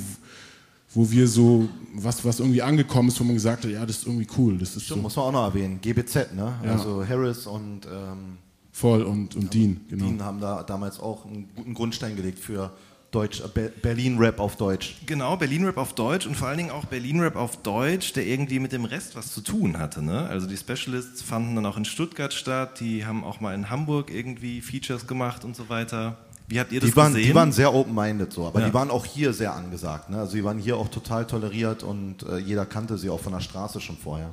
[0.93, 4.07] wo wir so, was, was irgendwie angekommen ist, wo man gesagt hat, ja, das ist
[4.07, 4.59] irgendwie cool.
[4.59, 5.81] Das ist Stimmt, so muss man auch noch erwähnen.
[5.81, 6.55] GBZ, ne?
[6.65, 6.73] Ja.
[6.73, 8.39] Also Harris und ähm,
[8.73, 10.05] voll und, und Dean, genau.
[10.05, 12.73] Dean haben da damals auch einen guten Grundstein gelegt für
[13.15, 14.97] Deutsch, äh, Be Berlin-Rap auf Deutsch.
[15.07, 18.73] Genau, Berlin-Rap auf Deutsch und vor allen Dingen auch Berlin-Rap auf Deutsch, der irgendwie mit
[18.73, 20.03] dem Rest was zu tun hatte.
[20.03, 20.27] Ne?
[20.29, 24.11] Also die Specialists fanden dann auch in Stuttgart statt, die haben auch mal in Hamburg
[24.13, 26.17] irgendwie Features gemacht und so weiter.
[26.49, 27.29] Wie habt ihr das Die waren, gesehen?
[27.29, 28.67] die waren sehr open-minded so, aber Ja.
[28.67, 30.11] die waren auch hier sehr angesagt.
[30.11, 30.19] Ne?
[30.19, 33.41] Also die waren hier auch total toleriert und äh, jeder kannte sie auch von der
[33.41, 34.33] Straße schon vorher.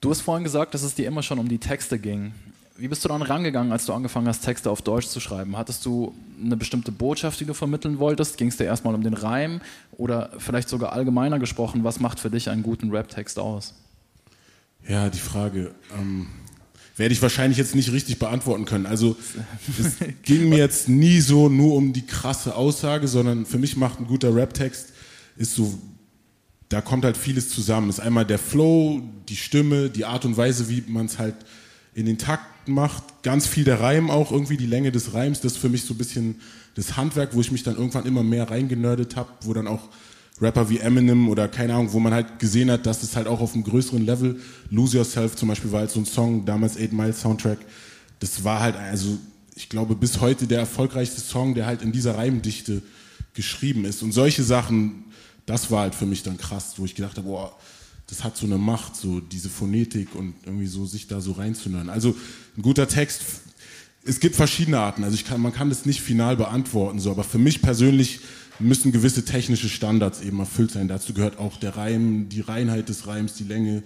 [0.00, 2.32] Du hast vorhin gesagt, dass es dir immer schon um die Texte ging.
[2.76, 5.56] Wie bist du dann rangegangen, als du angefangen hast, Texte auf Deutsch zu schreiben?
[5.56, 8.38] Hattest du eine bestimmte Botschaft, die du vermitteln wolltest?
[8.38, 9.60] Ging es dir erstmal um den Reim
[9.92, 13.74] oder vielleicht sogar allgemeiner gesprochen, was macht für dich einen guten Rap-Text aus?
[14.88, 16.26] Ja, die Frage ähm,
[16.96, 18.86] werde ich wahrscheinlich jetzt nicht richtig beantworten können.
[18.86, 19.16] Also
[19.78, 24.00] es ging mir jetzt nie so nur um die krasse Aussage, sondern für mich macht
[24.00, 24.92] ein guter Rap-Text
[25.36, 25.78] ist so,
[26.68, 27.88] da kommt halt vieles zusammen.
[27.88, 31.34] Es ist einmal der Flow, die Stimme, die Art und Weise, wie man es halt
[31.94, 35.52] in den Takt macht, ganz viel der Reim auch, irgendwie die Länge des Reims, das
[35.52, 36.40] ist für mich so ein bisschen
[36.74, 39.88] das Handwerk, wo ich mich dann irgendwann immer mehr reingenördet habe, wo dann auch
[40.40, 43.40] Rapper wie Eminem oder keine Ahnung, wo man halt gesehen hat, dass es halt auch
[43.40, 44.40] auf einem größeren Level,
[44.70, 47.58] Lose Yourself zum Beispiel war halt so ein Song, damals 8 Mile Soundtrack,
[48.20, 49.18] das war halt, also
[49.54, 52.82] ich glaube bis heute der erfolgreichste Song, der halt in dieser Reimdichte
[53.34, 54.02] geschrieben ist.
[54.02, 55.04] Und solche Sachen,
[55.46, 57.56] das war halt für mich dann krass, wo ich gedacht habe, boah,
[58.08, 61.88] das hat so eine Macht, so diese Phonetik und irgendwie so sich da so reinzuhören.
[61.88, 62.14] Also
[62.56, 63.22] ein guter Text,
[64.04, 67.38] es gibt verschiedene Arten, also kann, man kann das nicht final beantworten, so, aber für
[67.38, 68.20] mich persönlich
[68.58, 70.88] müssen gewisse technische Standards eben erfüllt sein.
[70.88, 73.82] Dazu gehört auch der Reim, die Reinheit des Reims, die Länge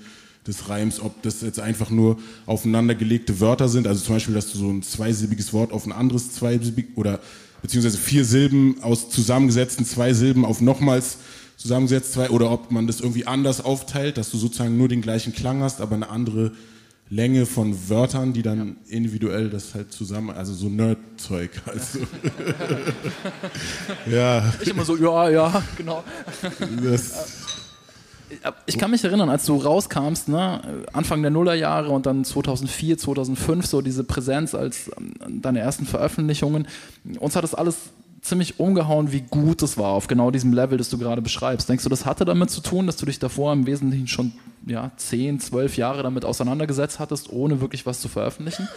[0.46, 4.58] des Reims, ob das jetzt einfach nur aufeinandergelegte Wörter sind, also zum Beispiel, dass du
[4.58, 7.20] so ein zweisilbiges Wort auf ein anderes zweisilbig oder
[7.62, 11.18] beziehungsweise vier Silben aus zusammengesetzten zwei Silben auf nochmals
[11.56, 15.32] zusammengesetzt zwei oder ob man das irgendwie anders aufteilt, dass du sozusagen nur den gleichen
[15.32, 16.52] Klang hast, aber eine andere
[17.08, 18.96] Länge von Wörtern, die dann ja.
[18.96, 21.50] individuell das halt zusammen, also so Nerd-Zeug.
[21.66, 22.00] Also.
[24.10, 24.52] ja.
[24.60, 26.02] Ich immer so, ja, ja, genau.
[26.82, 27.46] Das
[28.66, 33.66] ich kann mich erinnern, als du rauskamst, ne, Anfang der Nullerjahre und dann 2004, 2005,
[33.66, 36.66] so diese Präsenz als ähm, deine ersten Veröffentlichungen.
[37.20, 37.76] Uns hat das alles
[38.26, 41.68] ziemlich umgehauen, wie gut es war auf genau diesem Level, das du gerade beschreibst.
[41.68, 44.32] Denkst du, das hatte damit zu tun, dass du dich davor im Wesentlichen schon
[44.66, 48.68] ja, 10, 12 Jahre damit auseinandergesetzt hattest, ohne wirklich was zu veröffentlichen?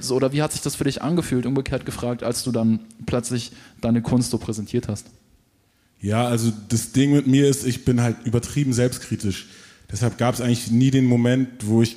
[0.00, 3.52] So, oder wie hat sich das für dich angefühlt, umgekehrt gefragt, als du dann plötzlich
[3.80, 5.06] deine Kunst so präsentiert hast?
[6.00, 9.46] Ja, also das Ding mit mir ist, ich bin halt übertrieben selbstkritisch.
[9.90, 11.96] Deshalb gab es eigentlich nie den Moment, wo ich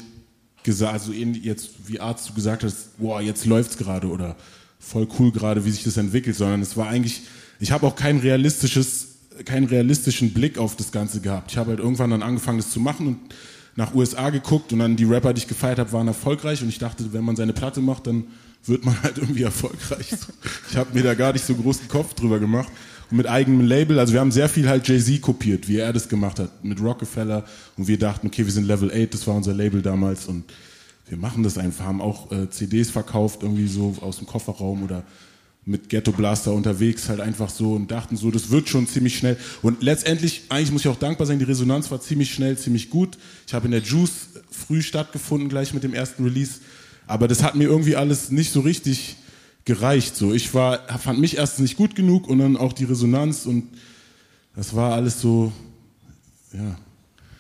[0.63, 4.35] gesagt, also jetzt wie Arzt du gesagt hast, boah, jetzt läuft's gerade oder
[4.79, 7.21] voll cool gerade, wie sich das entwickelt, sondern es war eigentlich,
[7.59, 9.07] ich habe auch kein realistisches,
[9.45, 11.51] keinen realistischen Blick auf das Ganze gehabt.
[11.51, 13.17] Ich habe halt irgendwann dann angefangen, das zu machen und
[13.75, 16.79] nach USA geguckt und dann die Rapper, die ich gefeiert habe, waren erfolgreich und ich
[16.79, 18.25] dachte, wenn man seine Platte macht, dann
[18.65, 20.07] wird man halt irgendwie erfolgreich.
[20.69, 22.69] Ich habe mir da gar nicht so großen Kopf drüber gemacht.
[23.09, 26.09] Und mit eigenem Label, also wir haben sehr viel halt Jay-Z kopiert, wie er das
[26.09, 27.43] gemacht hat, mit Rockefeller
[27.75, 30.43] und wir dachten, okay, wir sind Level 8, das war unser Label damals und
[31.09, 35.03] wir machen das einfach, haben auch äh, CDs verkauft, irgendwie so aus dem Kofferraum oder
[35.65, 39.37] mit Ghetto Blaster unterwegs, halt einfach so und dachten so, das wird schon ziemlich schnell.
[39.61, 43.17] Und letztendlich, eigentlich muss ich auch dankbar sein, die Resonanz war ziemlich schnell, ziemlich gut.
[43.45, 46.59] Ich habe in der Juice früh stattgefunden, gleich mit dem ersten Release.
[47.07, 49.17] Aber das hat mir irgendwie alles nicht so richtig
[49.65, 50.15] gereicht.
[50.15, 53.67] So, ich war, fand mich erst nicht gut genug und dann auch die Resonanz und
[54.55, 55.51] das war alles so,
[56.53, 56.77] ja,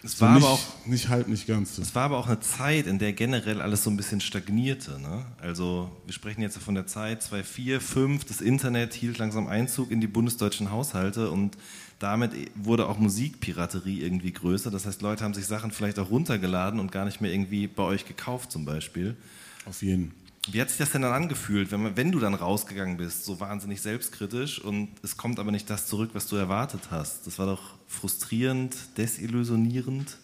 [0.01, 1.77] es so war nicht, aber auch nicht halb, nicht ganz.
[1.77, 4.99] Es war aber auch eine Zeit, in der generell alles so ein bisschen stagnierte.
[4.99, 5.25] Ne?
[5.41, 9.99] Also wir sprechen jetzt von der Zeit 2004, 2005, das Internet hielt langsam Einzug in
[9.99, 11.57] die bundesdeutschen Haushalte und
[11.99, 14.71] damit wurde auch Musikpiraterie irgendwie größer.
[14.71, 17.83] Das heißt, Leute haben sich Sachen vielleicht auch runtergeladen und gar nicht mehr irgendwie bei
[17.83, 19.17] euch gekauft zum Beispiel.
[19.65, 20.13] Auf jeden.
[20.49, 23.81] Wie hat sich das denn dann angefühlt, wenn, wenn du dann rausgegangen bist, so wahnsinnig
[23.81, 27.27] selbstkritisch und es kommt aber nicht das zurück, was du erwartet hast?
[27.27, 30.17] Das war doch frustrierend, desillusionierend.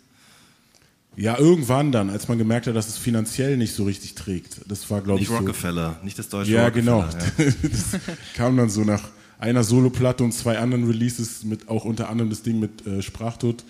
[1.18, 4.61] Ja, irgendwann dann, als man gemerkt hat, dass es finanziell nicht so richtig trägt.
[4.68, 6.05] Das war, glaube ich, Nicht Rockefeller, so.
[6.05, 7.09] nicht das deutsche ja, Rockefeller.
[7.09, 7.24] Genau.
[7.38, 7.55] Ja, genau.
[7.72, 7.99] das
[8.36, 9.01] kam dann so nach
[9.39, 13.63] einer Soloplatte und zwei anderen Releases, mit auch unter anderem das Ding mit äh, Sprachtod,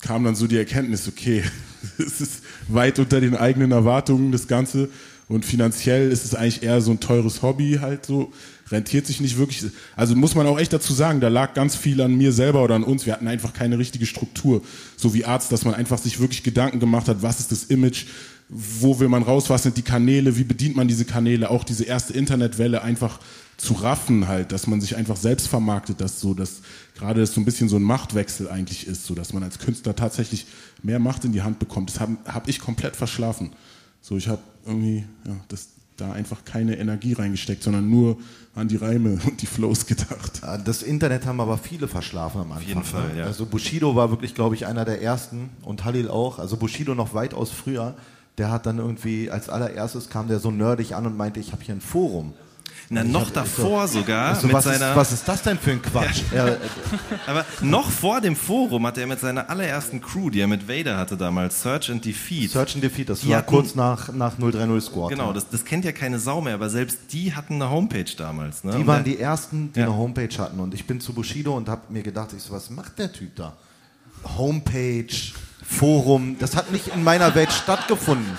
[0.00, 1.42] kam dann so die Erkenntnis, okay,
[1.98, 4.90] es ist weit unter den eigenen Erwartungen, das Ganze.
[5.28, 8.32] Und finanziell ist es eigentlich eher so ein teures Hobby halt so,
[8.70, 9.64] rentiert sich nicht wirklich.
[9.96, 12.74] Also muss man auch echt dazu sagen, da lag ganz viel an mir selber oder
[12.74, 13.06] an uns.
[13.06, 14.62] Wir hatten einfach keine richtige Struktur,
[14.96, 18.06] so wie Arzt, dass man einfach sich wirklich Gedanken gemacht hat, was ist das Image,
[18.48, 21.84] wo will man raus, was sind die Kanäle, wie bedient man diese Kanäle, auch diese
[21.84, 23.18] erste Internetwelle einfach
[23.56, 26.62] zu raffen halt, dass man sich einfach selbst vermarktet, dass so, dass
[26.96, 29.94] gerade das so ein bisschen so ein Machtwechsel eigentlich ist, so dass man als Künstler
[29.94, 30.46] tatsächlich
[30.82, 31.90] mehr Macht in die Hand bekommt.
[31.90, 33.52] Das habe hab ich komplett verschlafen.
[34.00, 38.16] So, ich habe irgendwie ja, das, da einfach keine Energie reingesteckt, sondern nur
[38.54, 40.42] an die Reime und die Flows gedacht.
[40.64, 42.58] Das Internet haben aber viele verschlafen am Anfang.
[42.58, 42.84] Auf jeden ne?
[42.84, 43.24] Fall, ja.
[43.24, 46.38] Also Bushido war wirklich, glaube ich, einer der ersten und Halil auch.
[46.38, 47.94] Also Bushido noch weitaus früher.
[48.38, 51.62] Der hat dann irgendwie, als allererstes kam der so nerdig an und meinte, ich habe
[51.62, 52.32] hier ein Forum.
[52.92, 54.34] Na, noch hab, davor so, sogar.
[54.36, 56.24] So, was, ist, was, ist, das denn für ein Quatsch?
[56.30, 56.48] Ja.
[56.48, 56.56] Ja.
[57.26, 60.98] Aber noch vor dem Forum hat er mit seiner allerersten Crew, die er mit Vader
[60.98, 62.50] hatte damals, Search and Defeat.
[62.50, 65.08] Search and Defeat, das die war hatten, kurz nach, nach 030 Squad.
[65.08, 68.62] Genau, das, das, kennt ja keine Sau mehr, aber selbst die hatten eine Homepage damals.
[68.62, 68.76] Ne?
[68.76, 69.86] Die waren die ersten, die ja.
[69.86, 70.60] eine Homepage hatten.
[70.60, 73.34] Und ich bin zu Bushido und habe mir gedacht, ich so, was macht der Typ
[73.36, 73.56] da?
[74.36, 75.06] Homepage,
[75.64, 78.36] Forum, das hat nicht in meiner Welt stattgefunden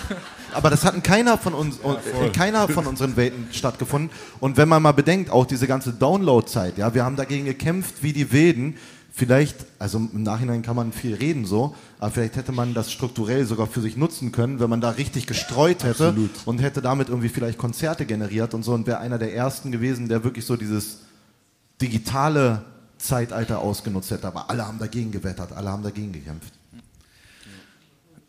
[0.54, 4.10] aber das hat in keiner von uns, ja, in keiner von unseren Welten stattgefunden.
[4.40, 8.12] Und wenn man mal bedenkt, auch diese ganze Download-Zeit, ja, wir haben dagegen gekämpft wie
[8.12, 8.76] die Wilden.
[9.16, 13.44] Vielleicht, also im Nachhinein kann man viel reden so, aber vielleicht hätte man das strukturell
[13.44, 16.30] sogar für sich nutzen können, wenn man da richtig gestreut hätte Absolut.
[16.46, 20.08] und hätte damit irgendwie vielleicht Konzerte generiert und so und wäre einer der ersten gewesen,
[20.08, 20.98] der wirklich so dieses
[21.80, 22.64] digitale
[22.98, 24.26] Zeitalter ausgenutzt hätte.
[24.26, 26.52] Aber alle haben dagegen gewettert, alle haben dagegen gekämpft.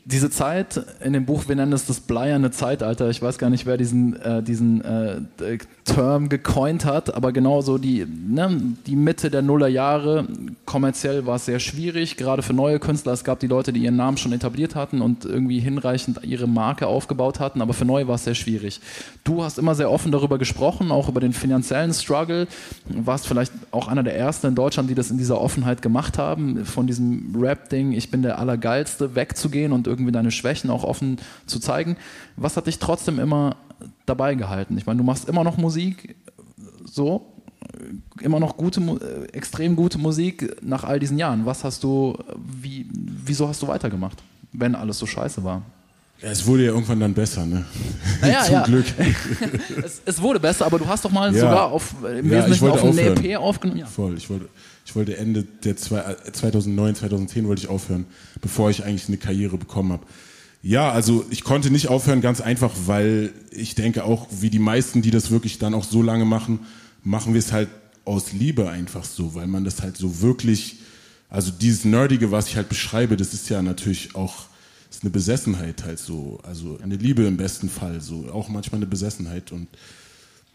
[0.07, 3.09] Diese Zeit in dem Buch, wir nennen es das bleierne Zeitalter.
[3.09, 7.79] Ich weiß gar nicht, wer diesen, äh, diesen äh, Term gecoint hat, aber genau so
[7.79, 10.27] die, ne, die Mitte der Nullerjahre.
[10.65, 13.13] Kommerziell war es sehr schwierig, gerade für neue Künstler.
[13.13, 16.85] Es gab die Leute, die ihren Namen schon etabliert hatten und irgendwie hinreichend ihre Marke
[16.85, 18.81] aufgebaut hatten, aber für neue war es sehr schwierig.
[19.23, 22.47] Du hast immer sehr offen darüber gesprochen, auch über den finanziellen Struggle.
[22.89, 26.63] Warst vielleicht auch einer der ersten in Deutschland, die das in dieser Offenheit gemacht haben,
[26.63, 31.59] von diesem Rap-Ding, ich bin der Allergeilste, wegzugehen und irgendwie deine Schwächen auch offen zu
[31.59, 31.97] zeigen.
[32.37, 33.57] Was hat dich trotzdem immer
[34.05, 34.77] dabei gehalten?
[34.77, 36.15] Ich meine, du machst immer noch Musik,
[36.85, 37.33] so,
[38.21, 41.45] immer noch gute, äh, extrem gute Musik nach all diesen Jahren.
[41.45, 42.17] Was hast du,
[42.61, 44.21] wie, wieso hast du weitergemacht,
[44.53, 45.61] wenn alles so scheiße war?
[46.21, 47.65] Ja, es wurde ja irgendwann dann besser, ne?
[48.21, 48.63] Naja, Zum ja.
[48.63, 48.85] Glück.
[49.83, 51.41] es, es, wurde besser, aber du hast doch mal Ja.
[51.41, 53.01] sogar auf, im Ja, ich Wesentlichen auf eine.
[53.01, 53.79] EP aufgenommen.
[53.81, 53.85] Ja.
[53.85, 54.15] Voll.
[54.15, 54.47] Ich wollte,
[54.85, 58.05] ich wollte Ende der zwei, äh, 2009, 2010 wollte ich aufhören,
[58.39, 60.05] bevor ich eigentlich eine Karriere bekommen habe.
[60.61, 65.01] Ja, also ich konnte nicht aufhören, ganz einfach, weil ich denke auch, wie die meisten,
[65.01, 66.59] die das wirklich dann auch so lange machen,
[67.03, 67.69] machen wir es halt
[68.03, 70.77] aus Liebe einfach so, weil man das halt so wirklich,
[71.29, 74.45] also dieses Nerdige, was ich halt beschreibe, das ist ja natürlich auch
[74.89, 78.87] ist eine Besessenheit halt so, also eine Liebe im besten Fall, so auch manchmal eine
[78.87, 79.67] Besessenheit und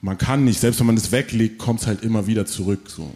[0.01, 2.89] man kann nicht, selbst wenn man es weglegt, kommt es halt immer wieder zurück.
[2.89, 3.15] So.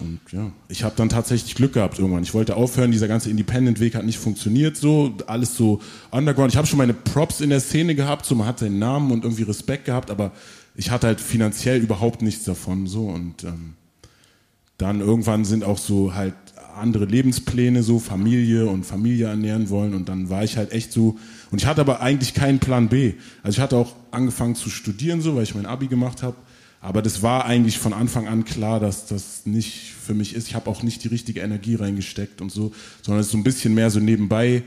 [0.00, 2.22] Und ja, ich habe dann tatsächlich Glück gehabt irgendwann.
[2.22, 5.80] Ich wollte aufhören, dieser ganze Independent-Weg hat nicht funktioniert, so alles so
[6.10, 6.52] underground.
[6.52, 9.24] Ich habe schon meine Props in der Szene gehabt, so man hat seinen Namen und
[9.24, 10.32] irgendwie Respekt gehabt, aber
[10.74, 13.74] ich hatte halt finanziell überhaupt nichts davon, so und ähm,
[14.78, 16.34] dann irgendwann sind auch so halt
[16.74, 21.18] andere Lebenspläne, so Familie und Familie ernähren wollen und dann war ich halt echt so
[21.50, 23.14] und ich hatte aber eigentlich keinen Plan B.
[23.42, 26.36] Also ich hatte auch angefangen zu studieren, so weil ich mein Abi gemacht habe,
[26.80, 30.48] aber das war eigentlich von Anfang an klar, dass das nicht für mich ist.
[30.48, 32.72] Ich habe auch nicht die richtige Energie reingesteckt und so,
[33.02, 34.62] sondern es ist so ein bisschen mehr so nebenbei.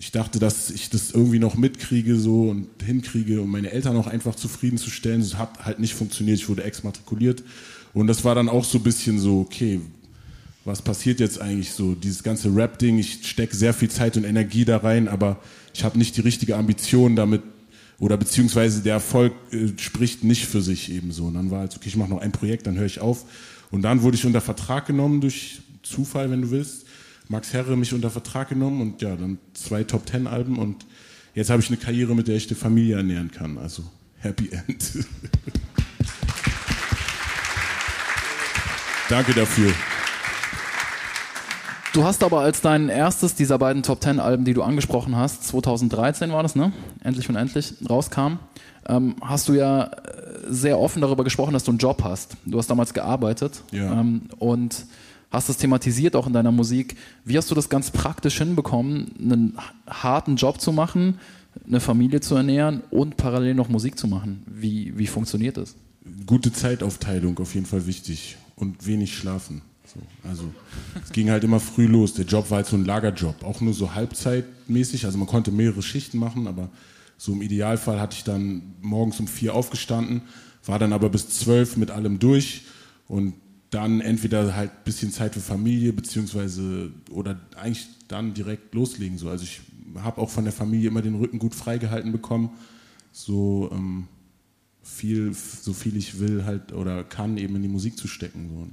[0.00, 4.08] Ich dachte, dass ich das irgendwie noch mitkriege so und hinkriege, um meine Eltern auch
[4.08, 5.20] einfach zufriedenzustellen.
[5.20, 6.38] Das hat halt nicht funktioniert.
[6.38, 7.44] Ich wurde exmatrikuliert
[7.94, 9.80] und das war dann auch so ein bisschen so, okay,
[10.64, 11.94] was passiert jetzt eigentlich so?
[11.94, 15.40] Dieses ganze Rap-Ding, ich stecke sehr viel Zeit und Energie da rein, aber
[15.72, 17.42] ich habe nicht die richtige Ambition damit
[17.98, 21.24] oder beziehungsweise der Erfolg äh, spricht nicht für sich eben so.
[21.24, 23.24] Und dann war halt, okay, ich mache noch ein Projekt, dann höre ich auf.
[23.70, 26.86] Und dann wurde ich unter Vertrag genommen durch Zufall, wenn du willst.
[27.28, 30.86] Max Herre mich unter Vertrag genommen und ja, dann zwei Top Ten Alben und
[31.34, 33.58] jetzt habe ich eine Karriere, mit der ich die Familie ernähren kann.
[33.58, 33.84] Also
[34.18, 35.04] Happy End.
[39.10, 39.74] Danke dafür.
[41.94, 45.44] Du hast aber als dein erstes dieser beiden Top Ten Alben, die du angesprochen hast,
[45.44, 46.72] 2013 war das, ne?
[47.02, 48.38] Endlich und endlich rauskam,
[48.86, 49.90] ähm, hast du ja äh,
[50.48, 52.36] sehr offen darüber gesprochen, dass du einen Job hast.
[52.44, 54.00] Du hast damals gearbeitet Ja.
[54.00, 54.86] ähm, und
[55.30, 56.96] hast das thematisiert auch in deiner Musik.
[57.24, 59.58] Wie hast du das ganz praktisch hinbekommen, einen
[59.88, 61.18] harten Job zu machen,
[61.66, 64.42] eine Familie zu ernähren und parallel noch Musik zu machen?
[64.46, 65.74] Wie, wie funktioniert das?
[66.26, 69.60] gute Zeitaufteilung auf jeden Fall wichtig und wenig schlafen.
[69.94, 70.52] So, also
[71.02, 72.14] es ging halt immer früh los.
[72.14, 75.06] Der Job war halt so ein Lagerjob, auch nur so halbzeitmäßig.
[75.06, 76.70] Also man konnte mehrere Schichten machen, aber
[77.16, 80.22] so im Idealfall hatte ich dann morgens um vier aufgestanden,
[80.64, 82.62] war dann aber bis zwölf mit allem durch
[83.08, 83.34] und
[83.70, 89.18] dann entweder halt ein bisschen Zeit für Familie beziehungsweise oder eigentlich dann direkt loslegen.
[89.18, 89.28] So.
[89.28, 89.60] Also ich
[89.96, 92.50] habe auch von der Familie immer den Rücken gut freigehalten bekommen.
[93.12, 94.06] So ähm,
[94.82, 98.48] viel, so viel ich will halt oder kann, eben in die Musik zu stecken.
[98.48, 98.68] So.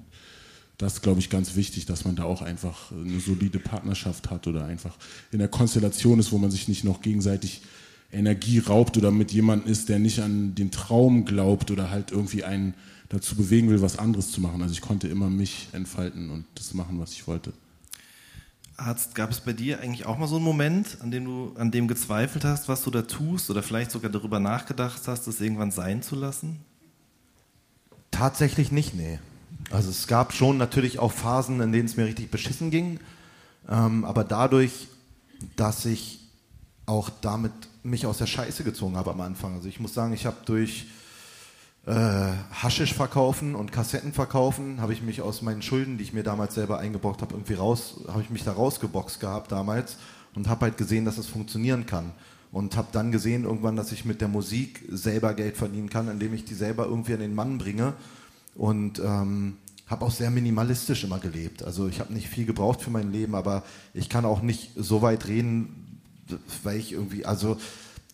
[0.77, 4.47] Das ist, glaube ich, ganz wichtig, dass man da auch einfach eine solide Partnerschaft hat
[4.47, 4.97] oder einfach
[5.31, 7.61] in der Konstellation ist, wo man sich nicht noch gegenseitig
[8.11, 12.43] Energie raubt oder mit jemandem ist, der nicht an den Traum glaubt oder halt irgendwie
[12.43, 12.73] einen
[13.09, 14.61] dazu bewegen will, was anderes zu machen.
[14.61, 17.53] Also ich konnte immer mich entfalten und das machen, was ich wollte.
[18.77, 21.71] Arzt, gab es bei dir eigentlich auch mal so einen Moment, an dem du an
[21.71, 25.71] dem gezweifelt hast, was du da tust oder vielleicht sogar darüber nachgedacht hast, das irgendwann
[25.71, 26.59] sein zu lassen?
[28.11, 29.19] Tatsächlich nicht, nee.
[29.71, 32.99] Also es gab schon natürlich auch Phasen, in denen es mir richtig beschissen ging.
[33.67, 34.87] Ähm, aber dadurch,
[35.55, 36.19] dass ich
[36.85, 37.51] auch damit
[37.83, 39.55] mich aus der Scheiße gezogen habe am Anfang.
[39.55, 40.87] Also ich muss sagen, ich habe durch
[41.85, 41.91] äh,
[42.51, 46.55] Haschisch verkaufen und Kassetten verkaufen, habe ich mich aus meinen Schulden, die ich mir damals
[46.55, 49.97] selber eingebrockt habe, irgendwie raus, habe ich mich da rausgeboxt gehabt damals
[50.33, 52.11] und habe halt gesehen, dass es funktionieren kann.
[52.51, 56.33] Und habe dann gesehen irgendwann, dass ich mit der Musik selber Geld verdienen kann, indem
[56.33, 57.93] ich die selber irgendwie an den Mann bringe.
[58.55, 61.63] Und ähm, habe auch sehr minimalistisch immer gelebt.
[61.63, 65.01] Also ich habe nicht viel gebraucht für mein Leben, aber ich kann auch nicht so
[65.01, 65.99] weit reden,
[66.63, 67.57] weil ich irgendwie, also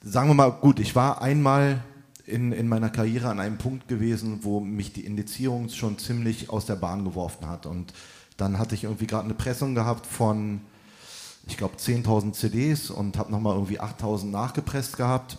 [0.03, 1.81] sagen wir mal, gut, ich war einmal
[2.25, 6.65] in, in meiner Karriere an einem Punkt gewesen, wo mich die Indizierung schon ziemlich aus
[6.65, 7.65] der Bahn geworfen hat.
[7.65, 7.93] Und
[8.35, 10.61] dann hatte ich irgendwie gerade eine Pressung gehabt von
[11.47, 15.37] ich glaube, 10.000 CDs und habe nochmal irgendwie 8.000 nachgepresst gehabt.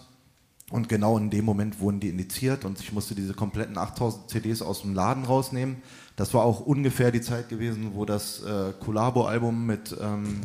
[0.73, 4.63] Und genau in dem Moment wurden die indiziert und ich musste diese kompletten 8000 CDs
[4.63, 5.77] aus dem Laden rausnehmen.
[6.17, 10.41] Das war auch ungefähr die Zeit gewesen, wo das äh, Collabo-Album mit ähm,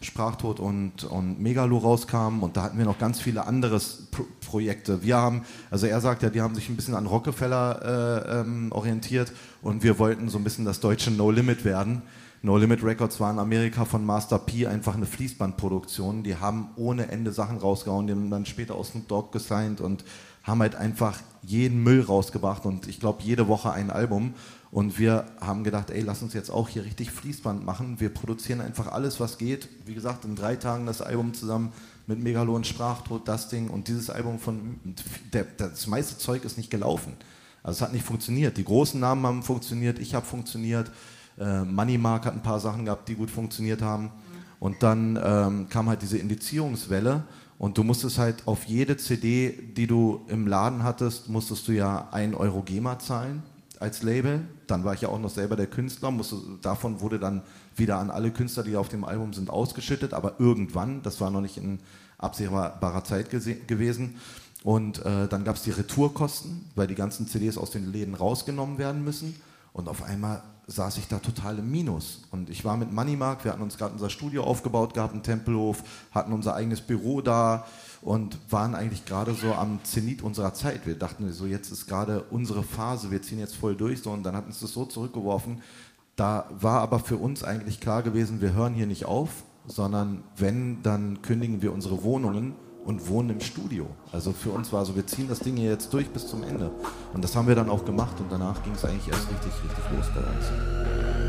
[0.00, 3.78] Sprachtod und, und Megalo rauskam und da hatten wir noch ganz viele andere
[4.10, 5.02] Pro Projekte.
[5.02, 8.72] Wir haben, also er sagt ja, die haben sich ein bisschen an Rockefeller äh, ähm,
[8.72, 12.00] orientiert und wir wollten so ein bisschen das deutsche No Limit werden.
[12.42, 16.22] No Limit Records war in Amerika von Master P einfach eine Fließbandproduktion.
[16.22, 20.04] Die haben ohne Ende Sachen rausgehauen, die haben dann später aus Snoop Dogg gesigned und
[20.42, 24.34] haben halt einfach jeden Müll rausgebracht und ich glaube jede Woche ein Album.
[24.70, 27.98] Und wir haben gedacht, ey, lass uns jetzt auch hier richtig Fließband machen.
[27.98, 29.68] Wir produzieren einfach alles, was geht.
[29.86, 31.72] Wie gesagt, in drei Tagen das Album zusammen
[32.06, 34.78] mit Megalon, Sprachtod, das Ding und dieses Album von,
[35.32, 37.14] der, das meiste Zeug ist nicht gelaufen.
[37.62, 38.56] Also es hat nicht funktioniert.
[38.58, 40.90] Die großen Namen haben funktioniert, ich habe funktioniert.
[41.38, 44.10] Äh, Moneymark hat ein paar Sachen gehabt, die gut funktioniert haben.
[44.58, 47.24] Und dann ähm, kam halt diese Indizierungswelle
[47.58, 52.08] und du musstest halt auf jede CD, die du im Laden hattest, musstest du ja
[52.12, 53.42] 1 Euro GEMA zahlen
[53.80, 54.42] als Label.
[54.66, 56.10] Dann war ich ja auch noch selber der Künstler.
[56.10, 57.42] Musste, davon wurde dann
[57.74, 60.12] wieder an alle Künstler, die auf dem Album sind, ausgeschüttet.
[60.12, 61.78] Aber irgendwann, das war noch nicht in
[62.18, 64.16] absehbarer Zeit gewesen.
[64.62, 68.78] Und äh, dann gab es die Retourkosten, weil die ganzen CDs aus den Läden rausgenommen
[68.78, 69.34] werden müssen.
[69.72, 72.22] Und auf einmal saß ich da total im Minus.
[72.32, 75.82] Und ich war mit Moneymark, wir hatten uns gerade unser Studio aufgebaut gehabt in Tempelhof,
[76.10, 77.66] hatten unser eigenes Büro da
[78.02, 80.86] und waren eigentlich gerade so am Zenit unserer Zeit.
[80.86, 84.02] Wir dachten so, jetzt ist gerade unsere Phase, wir ziehen jetzt voll durch.
[84.02, 85.62] So, und dann hat uns das so zurückgeworfen.
[86.16, 90.82] Da war aber für uns eigentlich klar gewesen, wir hören hier nicht auf, sondern wenn,
[90.82, 92.54] dann kündigen wir unsere Wohnungen
[92.86, 93.86] und wohnen im Studio.
[94.12, 96.70] Also für uns war so, wir ziehen das Ding hier jetzt durch bis zum Ende.
[97.12, 99.84] Und das haben wir dann auch gemacht und danach ging es eigentlich erst richtig, richtig
[99.92, 101.25] los bei uns.